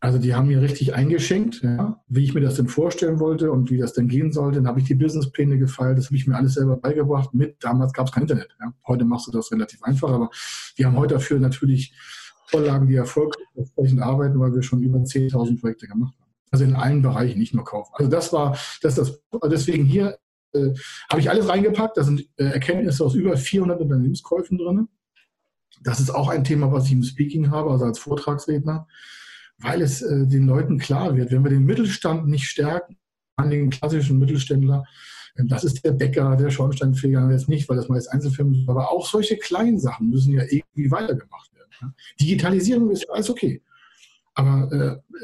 also 0.00 0.18
die 0.18 0.34
haben 0.34 0.48
mir 0.48 0.60
richtig 0.60 0.94
eingeschenkt, 0.94 1.62
ja, 1.62 2.00
wie 2.08 2.24
ich 2.24 2.34
mir 2.34 2.40
das 2.40 2.54
denn 2.54 2.68
vorstellen 2.68 3.20
wollte 3.20 3.52
und 3.52 3.70
wie 3.70 3.78
das 3.78 3.92
denn 3.92 4.08
gehen 4.08 4.32
sollte. 4.32 4.58
Dann 4.58 4.68
habe 4.68 4.80
ich 4.80 4.86
die 4.86 4.94
Businesspläne 4.94 5.58
gefeilt, 5.58 5.98
das 5.98 6.06
habe 6.06 6.16
ich 6.16 6.26
mir 6.26 6.36
alles 6.36 6.54
selber 6.54 6.76
beigebracht 6.76 7.34
mit. 7.34 7.56
Damals 7.60 7.92
gab 7.92 8.06
es 8.06 8.12
kein 8.12 8.22
Internet. 8.22 8.56
Ja. 8.60 8.72
Heute 8.86 9.04
machst 9.04 9.28
du 9.28 9.32
das 9.32 9.52
relativ 9.52 9.82
einfach, 9.82 10.10
aber 10.10 10.30
wir 10.76 10.86
haben 10.86 10.96
heute 10.96 11.14
dafür 11.14 11.38
natürlich 11.38 11.92
Vorlagen, 12.46 12.86
die 12.86 12.94
erfolgreich 12.94 13.42
arbeiten, 14.00 14.40
weil 14.40 14.54
wir 14.54 14.62
schon 14.62 14.82
über 14.82 14.98
10.000 14.98 15.60
Projekte 15.60 15.86
gemacht 15.86 16.14
haben. 16.18 16.27
Also 16.50 16.64
in 16.64 16.74
allen 16.74 17.02
Bereichen, 17.02 17.38
nicht 17.38 17.54
nur 17.54 17.64
kaufen. 17.64 17.92
Also 17.94 18.10
das 18.10 18.32
war, 18.32 18.56
das, 18.82 18.94
das 18.94 19.20
deswegen 19.50 19.84
hier 19.84 20.18
äh, 20.52 20.70
habe 21.10 21.20
ich 21.20 21.30
alles 21.30 21.48
reingepackt. 21.48 21.96
Da 21.96 22.04
sind 22.04 22.28
äh, 22.36 22.44
Erkenntnisse 22.44 23.04
aus 23.04 23.14
über 23.14 23.36
400 23.36 23.80
Unternehmenskäufen 23.80 24.58
drin. 24.58 24.88
Das 25.82 26.00
ist 26.00 26.10
auch 26.10 26.28
ein 26.28 26.44
Thema, 26.44 26.72
was 26.72 26.86
ich 26.86 26.92
im 26.92 27.02
Speaking 27.02 27.50
habe, 27.50 27.70
also 27.70 27.84
als 27.84 27.98
Vortragsredner, 27.98 28.88
weil 29.58 29.82
es 29.82 30.02
äh, 30.02 30.26
den 30.26 30.46
Leuten 30.46 30.78
klar 30.78 31.16
wird, 31.16 31.30
wenn 31.30 31.44
wir 31.44 31.50
den 31.50 31.64
Mittelstand 31.64 32.26
nicht 32.28 32.44
stärken, 32.44 32.96
an 33.36 33.50
den 33.50 33.70
klassischen 33.70 34.18
Mittelständler, 34.18 34.84
äh, 35.36 35.44
das 35.46 35.64
ist 35.64 35.84
der 35.84 35.92
Bäcker, 35.92 36.36
der 36.36 36.50
Schornsteinfeger, 36.50 37.30
jetzt 37.30 37.48
nicht, 37.48 37.68
weil 37.68 37.76
das 37.76 37.88
meist 37.88 38.10
Einzelfirmen 38.10 38.54
sind, 38.54 38.68
aber 38.68 38.90
auch 38.90 39.06
solche 39.06 39.36
kleinen 39.36 39.78
Sachen 39.78 40.10
müssen 40.10 40.32
ja 40.32 40.42
irgendwie 40.42 40.90
weitergemacht 40.90 41.54
werden. 41.54 41.70
Ja. 41.80 41.94
Digitalisierung 42.20 42.90
ist 42.90 43.08
alles 43.08 43.30
okay. 43.30 43.62
Aber 44.34 44.72
äh, 44.72 45.16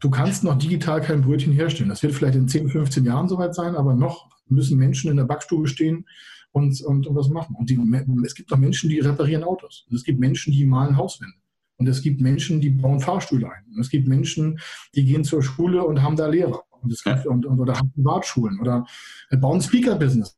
du 0.00 0.10
kannst 0.10 0.44
noch 0.44 0.58
digital 0.58 1.00
kein 1.00 1.22
Brötchen 1.22 1.52
herstellen. 1.52 1.90
Das 1.90 2.02
wird 2.02 2.14
vielleicht 2.14 2.34
in 2.34 2.48
10, 2.48 2.68
15 2.68 3.04
Jahren 3.04 3.28
soweit 3.28 3.54
sein, 3.54 3.76
aber 3.76 3.94
noch 3.94 4.28
müssen 4.48 4.78
Menschen 4.78 5.10
in 5.10 5.16
der 5.16 5.24
Backstube 5.24 5.68
stehen 5.68 6.06
und, 6.52 6.80
und, 6.82 7.06
und 7.06 7.14
was 7.14 7.28
machen. 7.28 7.54
Und 7.56 7.70
die, 7.70 7.78
es 8.24 8.34
gibt 8.34 8.52
auch 8.52 8.58
Menschen, 8.58 8.90
die 8.90 8.98
reparieren 8.98 9.44
Autos. 9.44 9.86
Und 9.88 9.96
es 9.96 10.02
gibt 10.02 10.18
Menschen, 10.18 10.52
die 10.52 10.66
malen 10.66 10.96
Hauswände. 10.96 11.36
Und 11.76 11.86
es 11.86 12.02
gibt 12.02 12.20
Menschen, 12.20 12.60
die 12.60 12.70
bauen 12.70 13.00
Fahrstühle 13.00 13.50
ein. 13.50 13.64
Und 13.72 13.80
es 13.80 13.88
gibt 13.88 14.08
Menschen, 14.08 14.60
die 14.94 15.04
gehen 15.04 15.24
zur 15.24 15.42
Schule 15.42 15.84
und 15.84 16.02
haben 16.02 16.16
da 16.16 16.26
Lehrer. 16.26 16.62
Und 16.82 16.92
es 16.92 17.02
gibt, 17.02 17.26
und, 17.26 17.46
und, 17.46 17.60
oder 17.60 17.78
haben 17.78 17.92
Privatschulen 17.92 18.58
oder 18.60 18.86
bauen 19.30 19.60
Speaker-Business 19.60 20.36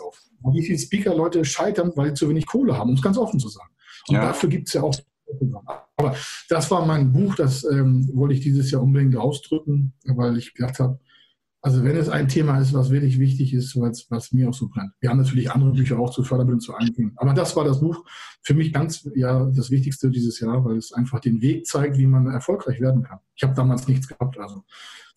auf. 0.00 0.20
Und 0.42 0.54
wie 0.54 0.64
viele 0.64 0.78
Speaker-Leute 0.78 1.44
scheitern, 1.44 1.92
weil 1.96 2.08
sie 2.08 2.14
zu 2.14 2.28
wenig 2.28 2.46
Kohle 2.46 2.76
haben, 2.76 2.90
um 2.90 2.96
es 2.96 3.02
ganz 3.02 3.18
offen 3.18 3.40
zu 3.40 3.48
sagen. 3.48 3.70
Und 4.08 4.16
ja. 4.16 4.20
dafür 4.20 4.48
gibt 4.48 4.68
es 4.68 4.74
ja 4.74 4.82
auch 4.82 4.94
aber 5.96 6.16
das 6.48 6.70
war 6.70 6.86
mein 6.86 7.12
Buch, 7.12 7.34
das 7.34 7.64
ähm, 7.64 8.08
wollte 8.14 8.34
ich 8.34 8.40
dieses 8.40 8.70
Jahr 8.70 8.82
unbedingt 8.82 9.16
ausdrücken, 9.16 9.94
weil 10.04 10.36
ich 10.36 10.54
gedacht 10.54 10.78
habe, 10.78 10.98
also 11.66 11.82
wenn 11.82 11.96
es 11.96 12.08
ein 12.08 12.28
Thema 12.28 12.60
ist, 12.60 12.74
was 12.74 12.90
wirklich 12.90 13.18
wichtig 13.18 13.52
ist, 13.52 13.74
was, 13.74 14.06
was 14.08 14.30
mir 14.32 14.48
auch 14.48 14.54
so 14.54 14.68
brennt. 14.68 14.92
Wir 15.00 15.10
haben 15.10 15.18
natürlich 15.18 15.50
andere 15.50 15.72
Bücher 15.72 15.98
auch 15.98 16.10
zu 16.10 16.22
Fördermitteln 16.22 16.60
zu 16.60 16.74
eingehen. 16.74 17.12
Aber 17.16 17.34
das 17.34 17.56
war 17.56 17.64
das 17.64 17.80
Buch 17.80 18.04
für 18.42 18.54
mich 18.54 18.72
ganz 18.72 19.08
ja 19.16 19.44
das 19.46 19.72
Wichtigste 19.72 20.10
dieses 20.10 20.38
Jahr, 20.38 20.64
weil 20.64 20.76
es 20.76 20.92
einfach 20.92 21.18
den 21.18 21.40
Weg 21.42 21.66
zeigt, 21.66 21.98
wie 21.98 22.06
man 22.06 22.28
erfolgreich 22.28 22.80
werden 22.80 23.02
kann. 23.02 23.18
Ich 23.34 23.42
habe 23.42 23.54
damals 23.54 23.88
nichts 23.88 24.06
gehabt. 24.06 24.38
Also 24.38 24.62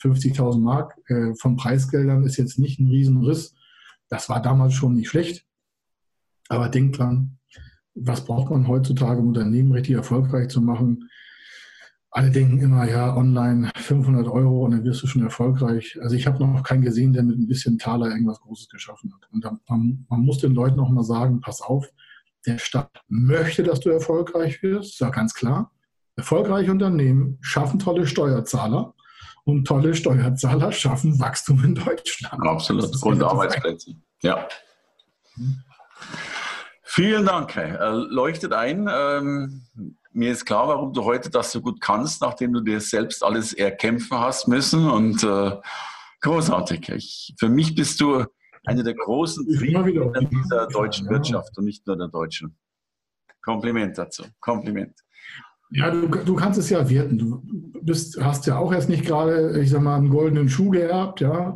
50.000 0.02 0.60
Mark 0.60 0.98
äh, 1.08 1.36
von 1.36 1.56
Preisgeldern 1.56 2.24
ist 2.24 2.38
jetzt 2.38 2.58
nicht 2.58 2.80
ein 2.80 2.88
Riesenriss. 2.88 3.54
Das 4.08 4.30
war 4.30 4.42
damals 4.42 4.74
schon 4.74 4.96
nicht 4.96 5.10
schlecht. 5.10 5.46
Aber 6.48 6.70
denk 6.70 6.94
dran, 6.94 7.38
was 8.02 8.26
braucht 8.26 8.52
man 8.52 8.68
heutzutage, 8.68 9.20
um 9.20 9.30
Unternehmen 9.30 9.72
richtig 9.72 9.96
erfolgreich 9.96 10.50
zu 10.50 10.62
machen? 10.62 11.10
alle 12.12 12.32
denken 12.32 12.60
immer, 12.60 12.90
ja, 12.90 13.16
online 13.16 13.72
500 13.76 14.28
Euro 14.28 14.66
und 14.66 14.72
dann 14.72 14.84
wirst 14.84 15.04
du 15.04 15.08
schon 15.08 15.22
erfolgreich. 15.22 15.98
Also 16.02 16.16
ich 16.16 16.26
habe 16.26 16.44
noch 16.44 16.64
keinen 16.64 16.82
gesehen, 16.82 17.14
der 17.14 17.24
mit 17.24 17.38
ein 17.38 17.48
bisschen 17.48 17.78
Taler 17.78 18.08
irgendwas 18.08 18.40
Großes 18.42 18.70
geschaffen 18.70 19.14
hat. 19.14 19.30
Und 19.32 19.44
man, 19.70 20.06
man 20.10 20.20
muss 20.22 20.40
den 20.40 20.54
Leuten 20.54 20.80
auch 20.80 20.90
mal 20.90 21.04
sagen, 21.04 21.40
pass 21.40 21.62
auf, 21.62 21.88
der 22.46 22.58
Staat 22.58 22.90
möchte, 23.08 23.64
dass 23.64 23.80
du 23.82 23.90
erfolgreich 23.90 24.64
wirst, 24.64 24.94
ist 24.94 25.00
ja 25.00 25.10
ganz 25.10 25.34
klar. 25.34 25.72
Erfolgreiche 26.16 26.72
Unternehmen 26.72 27.38
schaffen 27.42 27.80
tolle 27.80 28.08
Steuerzahler 28.08 28.96
und 29.44 29.66
tolle 29.66 29.94
Steuerzahler 29.94 30.72
schaffen 30.72 31.20
Wachstum 31.20 31.64
in 31.64 31.76
Deutschland. 31.76 32.42
Absolut. 32.42 33.04
Und 33.04 33.22
Arbeitsplätze. 33.22 33.96
Ja. 34.22 34.48
Vielen 36.92 37.24
Dank. 37.24 37.54
Leuchtet 38.10 38.52
ein. 38.52 38.90
Ähm, 38.92 39.62
mir 40.12 40.32
ist 40.32 40.44
klar, 40.44 40.70
warum 40.70 40.92
du 40.92 41.04
heute 41.04 41.30
das 41.30 41.52
so 41.52 41.62
gut 41.62 41.80
kannst, 41.82 42.20
nachdem 42.20 42.52
du 42.52 42.62
dir 42.62 42.82
selbst 42.82 43.24
alles 43.24 43.54
erkämpfen 43.54 44.18
hast 44.18 44.48
müssen. 44.48 44.90
Und 44.90 45.24
äh, 45.24 45.52
großartig. 46.22 46.90
Ich, 46.90 47.36
für 47.38 47.48
mich 47.48 47.76
bist 47.76 48.02
du 48.02 48.26
einer 48.66 48.82
der 48.82 48.96
großen 48.96 49.46
Triebfeder 49.56 50.12
dieser 50.20 50.66
deutschen 50.66 51.06
ja. 51.06 51.12
Wirtschaft 51.12 51.56
und 51.60 51.66
nicht 51.66 51.86
nur 51.86 51.96
der 51.96 52.08
deutschen. 52.08 52.58
Kompliment 53.44 53.96
dazu. 53.96 54.24
Kompliment. 54.40 55.00
Ja, 55.70 55.92
du, 55.92 56.08
du 56.08 56.36
kannst 56.36 56.58
es 56.58 56.72
ja 56.72 56.90
werten. 56.90 57.20
Du 57.20 57.44
bist, 57.84 58.20
hast 58.20 58.48
ja 58.48 58.58
auch 58.58 58.74
erst 58.74 58.90
nicht 58.90 59.06
gerade, 59.06 59.62
ich 59.62 59.70
sag 59.70 59.84
mal, 59.84 59.96
einen 59.96 60.10
goldenen 60.10 60.50
Schuh 60.50 60.72
geerbt, 60.72 61.22
ja. 61.22 61.56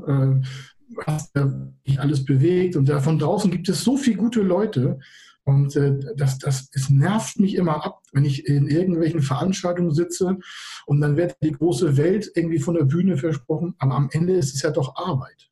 Hast 1.06 1.36
ja 1.36 1.51
nicht 1.86 1.99
alles 1.99 2.25
bewegt 2.25 2.75
und 2.75 2.89
da 2.89 2.99
von 2.99 3.19
draußen 3.19 3.51
gibt 3.51 3.69
es 3.69 3.84
so 3.84 3.97
viele 3.97 4.17
gute 4.17 4.41
Leute, 4.41 4.99
und 5.45 5.75
äh, 5.75 5.99
das, 6.15 6.38
das, 6.38 6.69
es 6.73 6.89
nervt 6.89 7.39
mich 7.39 7.56
immer 7.56 7.86
ab, 7.86 8.01
wenn 8.13 8.23
ich 8.23 8.47
in 8.47 8.67
irgendwelchen 8.67 9.21
Veranstaltungen 9.21 9.91
sitze 9.91 10.38
und 10.86 11.01
dann 11.01 11.17
wird 11.17 11.36
die 11.43 11.51
große 11.51 11.97
Welt 11.97 12.32
irgendwie 12.36 12.60
von 12.60 12.75
der 12.75 12.86
Bühne 12.86 13.17
versprochen, 13.17 13.75
aber 13.77 13.95
am 13.95 14.10
Ende 14.12 14.34
ist 14.34 14.56
es 14.56 14.62
ja 14.62 14.71
doch 14.71 14.95
Arbeit. 14.95 15.49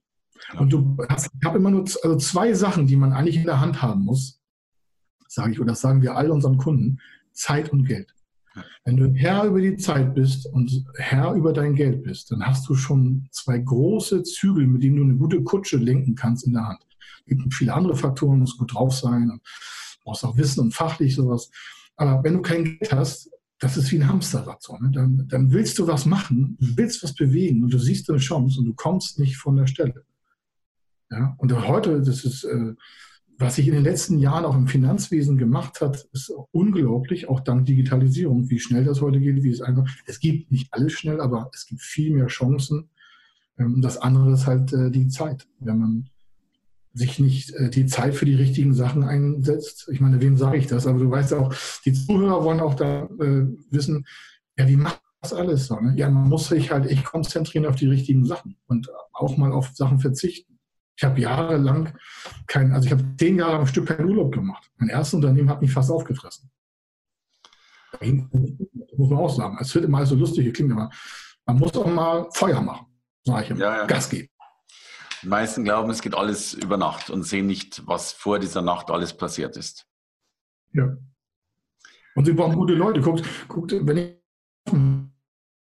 Und 0.58 0.72
du 0.72 0.98
hast, 1.10 1.30
ich 1.38 1.46
habe 1.46 1.58
immer 1.58 1.72
nur 1.72 1.82
also 1.82 2.16
zwei 2.18 2.54
Sachen, 2.54 2.88
die 2.88 2.96
man 2.96 3.14
eigentlich 3.14 3.38
in 3.38 3.46
der 3.46 3.60
Hand 3.60 3.82
haben 3.82 4.04
muss, 4.04 4.42
sage 5.28 5.52
ich, 5.52 5.60
und 5.60 5.68
das 5.68 5.82
sagen 5.82 6.02
wir 6.02 6.16
all 6.16 6.32
unseren 6.32 6.58
Kunden, 6.58 7.00
Zeit 7.34 7.70
und 7.70 7.86
Geld. 7.86 8.14
Wenn 8.84 8.98
du 8.98 9.14
Herr 9.14 9.46
über 9.46 9.62
die 9.62 9.78
Zeit 9.78 10.14
bist 10.14 10.46
und 10.46 10.86
Herr 10.96 11.34
über 11.34 11.54
dein 11.54 11.76
Geld 11.76 12.04
bist, 12.04 12.32
dann 12.32 12.46
hast 12.46 12.68
du 12.68 12.76
schon 12.76 13.28
zwei 13.32 13.58
große 13.58 14.24
Zügel, 14.24 14.68
mit 14.68 14.84
denen 14.84 14.98
du 14.98 15.04
eine 15.04 15.16
gute 15.16 15.42
Kutsche 15.44 15.78
lenken 15.78 16.16
kannst 16.16 16.46
in 16.46 16.54
der 16.54 16.68
Hand. 16.68 16.86
Es 17.26 17.38
gibt 17.38 17.54
viele 17.54 17.74
andere 17.74 17.96
Faktoren, 17.96 18.40
muss 18.40 18.58
gut 18.58 18.74
drauf 18.74 18.94
sein 18.94 19.40
brauchst 20.04 20.26
auch 20.26 20.38
Wissen 20.38 20.62
und 20.62 20.74
fachlich 20.74 21.16
sowas. 21.16 21.50
Aber 21.96 22.24
wenn 22.24 22.34
du 22.34 22.42
kein 22.42 22.64
Geld 22.64 22.92
hast, 22.92 23.30
das 23.60 23.78
ist 23.78 23.92
wie 23.92 23.98
ein 23.98 24.08
Hamsterrad. 24.08 24.62
So, 24.62 24.78
ne? 24.78 24.90
dann, 24.92 25.28
dann 25.28 25.52
willst 25.52 25.78
du 25.78 25.88
was 25.88 26.06
machen, 26.06 26.58
willst 26.60 27.04
was 27.04 27.14
bewegen 27.14 27.64
und 27.64 27.72
du 27.72 27.78
siehst 27.78 28.10
eine 28.10 28.20
Chance 28.20 28.60
und 28.60 28.66
du 28.66 28.74
kommst 28.74 29.20
nicht 29.20 29.38
von 29.38 29.56
der 29.56 29.68
Stelle. 29.68 30.04
Ja? 31.12 31.36
Und 31.38 31.54
heute, 31.68 32.02
das 32.02 32.24
ist, 32.24 32.44
äh, 32.44 32.74
was 33.42 33.56
sich 33.56 33.68
in 33.68 33.74
den 33.74 33.84
letzten 33.84 34.20
Jahren 34.20 34.46
auch 34.46 34.56
im 34.56 34.68
Finanzwesen 34.68 35.38
gemacht 35.38 35.82
hat, 35.82 36.08
ist 36.14 36.32
unglaublich, 36.52 37.28
auch 37.28 37.40
dank 37.40 37.66
Digitalisierung, 37.66 38.50
wie 38.50 38.60
schnell 38.60 38.86
das 38.86 39.02
heute 39.02 39.20
geht, 39.20 39.44
wie 39.44 39.50
es 39.50 39.62
einfach. 39.62 39.88
Es 40.06 40.20
gibt 40.20 40.52
nicht 40.52 40.74
alles 40.74 40.94
schnell, 40.94 41.20
aber 41.20 41.50
es 41.54 41.66
gibt 41.66 41.82
viel 41.82 42.14
mehr 42.14 42.28
Chancen. 42.28 42.90
Ähm, 43.58 43.82
das 43.82 43.98
andere 43.98 44.34
ist 44.34 44.48
halt 44.48 44.72
äh, 44.74 44.92
die 44.92 45.08
Zeit. 45.08 45.48
Wenn 45.60 45.80
man 45.80 46.10
sich 46.94 47.20
nicht 47.20 47.52
äh, 47.52 47.70
die 47.70 47.86
Zeit 47.86 48.16
für 48.16 48.26
die 48.26 48.36
richtigen 48.36 48.74
Sachen 48.74 49.04
einsetzt. 49.04 49.90
Ich 49.92 50.02
meine, 50.02 50.22
wem 50.22 50.38
sage 50.38 50.58
ich 50.58 50.68
das? 50.68 50.88
Aber 50.88 51.00
du 51.00 51.10
weißt 51.10 51.34
auch, 51.34 51.54
die 51.86 51.94
Zuhörer 51.94 52.44
wollen 52.44 52.60
auch 52.60 52.76
da 52.76 53.04
äh, 53.20 53.46
wissen, 53.70 54.06
ja, 54.58 54.68
wie 54.68 54.76
macht 54.76 55.02
das 55.22 55.34
alles 55.34 55.68
so? 55.68 55.80
Ne? 55.80 55.94
Ja, 55.96 56.10
man 56.10 56.28
muss 56.28 56.50
sich 56.50 56.72
halt 56.72 56.86
echt 56.88 57.06
konzentrieren 57.06 57.66
auf 57.66 57.76
die 57.76 57.88
richtigen 57.88 58.26
Sachen 58.26 58.58
und 58.68 58.90
auch 59.14 59.38
mal 59.38 59.52
auf 59.52 59.70
Sachen 59.74 60.00
verzichten. 60.00 60.51
Ich 60.96 61.04
habe 61.04 61.20
jahrelang 61.20 61.98
kein, 62.48 62.72
also 62.74 62.86
ich 62.86 62.92
habe 62.92 63.04
zehn 63.18 63.38
Jahre 63.38 63.58
am 63.58 63.68
Stück 63.68 63.88
keinen 63.88 64.10
Urlaub 64.10 64.34
gemacht. 64.34 64.70
Mein 64.78 64.90
erstes 64.90 65.16
Unternehmen 65.16 65.50
hat 65.50 65.62
mich 65.62 65.72
fast 65.72 65.90
aufgefressen. 65.90 66.52
Muss 68.02 69.10
man 69.10 69.20
auch 69.20 69.30
sagen. 69.30 69.58
Es 69.60 69.74
wird 69.74 69.86
immer 69.86 70.06
so 70.06 70.16
lustig, 70.16 70.54
klingt 70.54 70.72
aber 70.72 70.90
man 71.46 71.58
muss 71.58 71.76
auch 71.76 71.88
mal 71.88 72.30
Feuer 72.34 72.62
machen, 72.62 72.86
sage 73.26 73.44
ich 73.44 73.50
immer. 73.52 73.60
Ja, 73.60 73.78
ja. 73.78 73.86
Gas 73.86 74.10
geben. 74.10 74.30
Die 75.24 75.28
meisten 75.28 75.64
glauben, 75.64 75.90
es 75.92 76.02
geht 76.02 76.16
alles 76.16 76.54
über 76.54 76.78
Nacht 76.78 77.10
und 77.10 77.24
sehen 77.24 77.46
nicht, 77.46 77.86
was 77.86 78.12
vor 78.12 78.40
dieser 78.40 78.62
Nacht 78.62 78.90
alles 78.90 79.14
passiert 79.16 79.56
ist. 79.56 79.88
Ja. 80.74 80.98
Und 82.16 82.26
sie 82.26 82.34
brauchen 82.34 82.56
gute 82.56 82.74
Leute. 82.74 83.02
Guckt, 83.02 83.24
guckt 83.48 83.72
wenn 83.72 83.98
ich, 83.98 84.16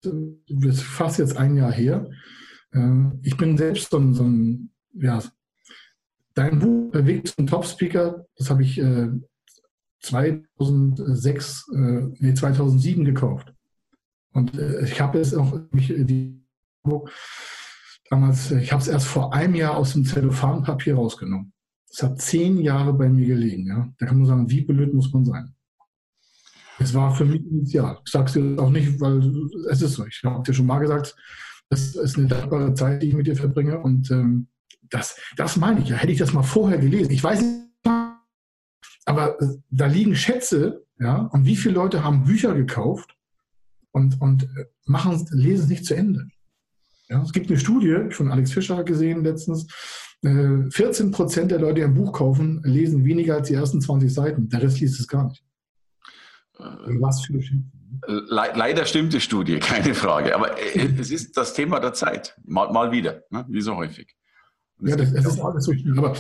das 0.02 0.76
ist 0.76 0.84
fast 0.84 1.20
jetzt 1.20 1.36
ein 1.36 1.56
Jahr 1.56 1.72
her, 1.72 2.10
äh, 2.72 3.12
ich 3.24 3.36
bin 3.36 3.58
selbst 3.58 3.90
so 3.90 3.98
ein, 3.98 4.14
so 4.14 4.24
ein 4.24 4.72
ja, 4.94 5.22
dein 6.34 6.60
Buch 6.60 6.92
bewegt 6.92 7.38
ein 7.38 7.48
Top-Speaker, 7.48 8.26
das 8.36 8.50
habe 8.50 8.64
ich 8.64 8.82
2006, 10.02 11.66
äh, 11.74 11.78
nee, 12.20 12.34
2007 12.34 13.06
gekauft. 13.06 13.54
Und 14.32 14.58
äh, 14.58 14.86
ich 14.86 15.02
habe 15.02 15.20
es 15.20 15.34
auch, 15.34 15.60
die 15.74 16.40
damals, 18.10 18.52
ich 18.52 18.72
habe 18.72 18.82
es 18.82 18.88
erst 18.88 19.08
vor 19.08 19.34
einem 19.34 19.56
Jahr 19.56 19.78
aus 19.78 19.94
dem 19.94 20.06
Zellophanpapier 20.06 20.96
rausgenommen. 20.96 21.54
Es 21.92 22.04
hat 22.04 22.22
zehn 22.22 22.60
Jahre 22.60 22.94
bei 22.94 23.10
mir 23.10 23.26
gelegen. 23.26 23.68
Ja? 23.68 23.90
Da 23.98 24.06
kann 24.06 24.18
man 24.18 24.28
sagen, 24.28 24.50
wie 24.50 24.62
blöd 24.62 24.94
muss 24.94 25.12
man 25.12 25.26
sein? 25.26 25.56
Es 26.80 26.94
war 26.94 27.14
für 27.14 27.26
mich 27.26 27.46
initial. 27.46 28.00
Ich 28.06 28.12
sage 28.12 28.26
es 28.26 28.34
dir 28.34 28.58
auch 28.62 28.70
nicht, 28.70 29.00
weil 29.02 29.22
es 29.70 29.82
ist 29.82 29.94
so. 29.94 30.06
Ich 30.06 30.22
habe 30.24 30.44
dir 30.44 30.54
schon 30.54 30.66
mal 30.66 30.80
gesagt, 30.80 31.16
das 31.70 31.96
ist 31.96 32.18
eine 32.18 32.28
dankbare 32.28 32.74
Zeit, 32.74 33.02
die 33.02 33.10
ich 33.10 33.14
mit 33.16 33.28
dir 33.28 33.36
verbringe. 33.36 33.80
Und 33.80 34.10
ähm, 34.12 34.48
das, 34.90 35.20
das 35.36 35.58
meine 35.58 35.82
ich 35.82 35.90
ja. 35.90 35.98
Hätte 35.98 36.12
ich 36.12 36.20
das 36.20 36.34
mal 36.34 36.44
vorher 36.44 36.78
gelesen. 36.78 37.12
Ich 37.12 37.24
weiß 37.24 37.42
nicht, 37.42 37.70
aber 39.06 39.42
äh, 39.42 39.48
da 39.72 39.88
liegen 39.88 40.16
Schätze, 40.16 40.86
ja, 41.00 41.30
und 41.32 41.46
wie 41.46 41.56
viele 41.56 41.76
Leute 41.76 42.04
haben 42.04 42.26
Bücher 42.26 42.54
gekauft 42.54 43.16
und, 43.92 44.22
und 44.22 44.44
äh, 44.44 44.66
machen, 44.86 45.26
lesen 45.32 45.64
es 45.64 45.70
nicht 45.70 45.86
zu 45.86 45.96
Ende. 45.96 46.28
Ja, 47.10 47.24
es 47.24 47.32
gibt 47.32 47.50
eine 47.50 47.60
Studie 47.60 48.12
von 48.12 48.32
Alex 48.32 48.52
Fischer 48.52 48.84
gesehen 48.84 49.24
letztens. 49.24 49.68
14 50.22 51.08
äh, 51.08 51.12
Prozent 51.12 51.50
der 51.50 51.60
Leute, 51.60 51.76
die 51.76 51.84
ein 51.84 51.94
Buch 51.94 52.12
kaufen, 52.12 52.62
lesen 52.64 53.06
weniger 53.06 53.36
als 53.36 53.48
die 53.48 53.54
ersten 53.54 53.82
20 53.82 54.14
Seiten. 54.14 54.50
Der 54.50 54.62
Rest 54.62 54.80
liest 54.80 55.00
es 55.00 55.08
gar 55.08 55.28
nicht. 55.28 55.44
Was 57.00 57.26
für 57.26 57.34
Le 57.34 58.52
Leider 58.54 58.86
stimmt 58.86 59.14
die 59.14 59.22
Studie, 59.22 59.60
keine 59.60 59.96
Frage. 59.96 60.36
Aber 60.36 60.60
äh, 60.60 60.90
es 61.00 61.10
ist 61.10 61.36
das 61.38 61.54
Thema 61.54 61.80
der 61.80 61.94
Zeit. 61.94 62.38
Mal, 62.44 62.72
mal 62.72 62.92
wieder, 62.92 63.24
ne? 63.30 63.46
wie 63.50 63.62
so 63.62 63.76
häufig. 63.76 64.16
Ja, 64.82 64.96
das, 64.96 65.14
das 65.14 65.26
ist 65.26 65.42
alles 65.42 65.68
richtig. 65.68 65.98
Aber 65.98 66.14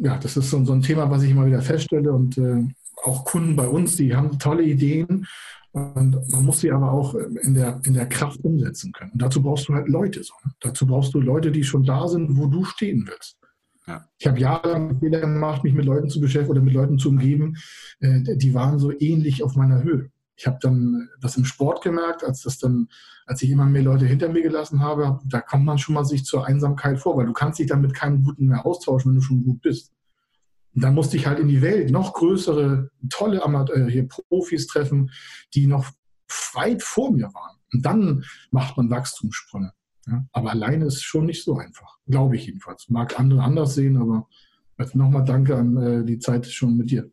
ja, 0.00 0.18
das 0.18 0.36
ist 0.36 0.50
so, 0.50 0.64
so, 0.64 0.72
ein 0.72 0.82
Thema, 0.82 1.10
was 1.10 1.22
ich 1.22 1.30
immer 1.30 1.46
wieder 1.46 1.62
feststelle. 1.62 2.12
Und 2.12 2.38
äh, 2.38 2.64
auch 3.04 3.24
Kunden 3.24 3.56
bei 3.56 3.68
uns, 3.68 3.96
die 3.96 4.14
haben 4.14 4.38
tolle 4.38 4.62
Ideen. 4.62 5.26
Und 5.72 6.16
man 6.32 6.44
muss 6.44 6.60
sie 6.60 6.72
aber 6.72 6.90
auch 6.90 7.14
in 7.14 7.54
der, 7.54 7.80
in 7.84 7.94
der 7.94 8.08
Kraft 8.08 8.42
umsetzen 8.42 8.92
können. 8.92 9.10
Und 9.12 9.20
dazu 9.20 9.42
brauchst 9.42 9.68
du 9.68 9.74
halt 9.74 9.88
Leute. 9.88 10.22
So. 10.22 10.32
Ne? 10.44 10.52
Dazu 10.60 10.86
brauchst 10.86 11.12
du 11.14 11.20
Leute, 11.20 11.50
die 11.50 11.64
schon 11.64 11.84
da 11.84 12.08
sind, 12.08 12.36
wo 12.36 12.46
du 12.46 12.64
stehen 12.64 13.04
willst. 13.06 13.36
Ja. 13.86 14.04
Ich 14.18 14.26
habe 14.26 14.38
jahrelang 14.38 14.98
Fehler 14.98 15.20
gemacht, 15.20 15.64
mich 15.64 15.74
mit 15.74 15.84
Leuten 15.84 16.08
zu 16.08 16.20
beschäftigen 16.20 16.52
oder 16.52 16.62
mit 16.62 16.74
Leuten 16.74 16.98
zu 16.98 17.10
umgeben, 17.10 17.56
äh, 18.00 18.36
die 18.36 18.54
waren 18.54 18.78
so 18.78 18.92
ähnlich 18.98 19.42
auf 19.42 19.54
meiner 19.54 19.82
Höhe. 19.82 20.10
Ich 20.36 20.46
habe 20.46 20.58
dann 20.60 21.08
das 21.20 21.36
im 21.36 21.44
Sport 21.44 21.82
gemerkt, 21.82 22.22
als 22.22 22.42
das 22.42 22.58
dann, 22.58 22.88
als 23.24 23.42
ich 23.42 23.50
immer 23.50 23.64
mehr 23.64 23.82
Leute 23.82 24.04
hinter 24.04 24.28
mir 24.28 24.42
gelassen 24.42 24.80
habe, 24.80 25.18
da 25.24 25.40
kommt 25.40 25.64
man 25.64 25.78
schon 25.78 25.94
mal 25.94 26.04
sich 26.04 26.24
zur 26.24 26.46
Einsamkeit 26.46 26.98
vor, 26.98 27.16
weil 27.16 27.26
du 27.26 27.32
kannst 27.32 27.58
dich 27.58 27.66
dann 27.66 27.80
mit 27.80 27.94
keinem 27.94 28.22
Guten 28.22 28.48
mehr 28.48 28.66
austauschen, 28.66 29.10
wenn 29.10 29.16
du 29.16 29.22
schon 29.22 29.44
gut 29.44 29.62
bist. 29.62 29.92
Und 30.74 30.82
dann 30.82 30.94
musste 30.94 31.16
ich 31.16 31.26
halt 31.26 31.38
in 31.38 31.48
die 31.48 31.62
Welt 31.62 31.90
noch 31.90 32.12
größere, 32.12 32.90
tolle 33.08 33.42
Amateur, 33.42 33.76
äh, 33.76 33.90
hier 33.90 34.08
Profis 34.08 34.66
treffen, 34.66 35.10
die 35.54 35.66
noch 35.66 35.90
weit 36.52 36.82
vor 36.82 37.12
mir 37.12 37.32
waren. 37.32 37.56
Und 37.72 37.86
dann 37.86 38.24
macht 38.50 38.76
man 38.76 38.90
Wachstumssprünge. 38.90 39.72
Ja? 40.06 40.26
Aber 40.32 40.50
alleine 40.50 40.84
ist 40.84 41.02
schon 41.02 41.24
nicht 41.24 41.44
so 41.44 41.56
einfach, 41.56 41.98
glaube 42.06 42.36
ich 42.36 42.44
jedenfalls. 42.44 42.90
Mag 42.90 43.18
andere 43.18 43.42
anders 43.42 43.74
sehen, 43.74 43.96
aber 43.96 44.28
nochmal 44.92 45.24
danke 45.24 45.56
an 45.56 45.76
äh, 45.78 46.04
die 46.04 46.18
Zeit 46.18 46.46
schon 46.46 46.76
mit 46.76 46.90
dir. 46.90 47.10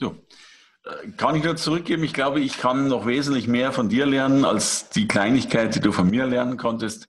So. 0.00 0.16
Kann 1.16 1.34
ich 1.34 1.42
nur 1.42 1.56
zurückgeben, 1.56 2.04
ich 2.04 2.14
glaube, 2.14 2.40
ich 2.40 2.58
kann 2.58 2.86
noch 2.86 3.06
wesentlich 3.06 3.48
mehr 3.48 3.72
von 3.72 3.88
dir 3.88 4.06
lernen 4.06 4.44
als 4.44 4.88
die 4.90 5.08
Kleinigkeit, 5.08 5.74
die 5.74 5.80
du 5.80 5.90
von 5.90 6.08
mir 6.08 6.26
lernen 6.26 6.56
konntest. 6.56 7.08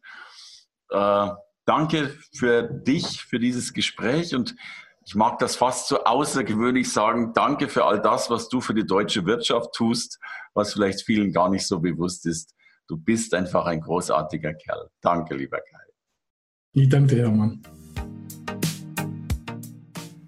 Äh, 0.90 1.30
danke 1.66 2.18
für 2.36 2.64
dich, 2.64 3.22
für 3.22 3.40
dieses 3.40 3.74
Gespräch 3.74 4.34
und 4.34 4.56
ich 5.06 5.16
mag 5.16 5.40
das 5.40 5.56
fast 5.56 5.88
so 5.88 6.04
außergewöhnlich 6.04 6.92
sagen, 6.92 7.34
danke 7.34 7.70
für 7.70 7.86
all 7.86 8.02
das, 8.02 8.30
was 8.30 8.50
du 8.50 8.60
für 8.60 8.74
die 8.74 8.86
deutsche 8.86 9.26
Wirtschaft 9.26 9.74
tust, 9.74 10.20
was 10.54 10.74
vielleicht 10.74 11.04
vielen 11.04 11.32
gar 11.32 11.50
nicht 11.50 11.66
so 11.66 11.80
bewusst 11.80 12.26
ist. 12.26 12.54
Du 12.88 12.98
bist 12.98 13.34
einfach 13.34 13.66
ein 13.68 13.82
großartiger 13.82 14.54
Kerl. 14.54 14.90
Danke, 15.02 15.36
lieber 15.36 15.60
Kai. 15.60 15.86
Ich 16.74 16.90
danke 16.90 17.16
dir, 17.16 17.24
Hermann. 17.24 17.62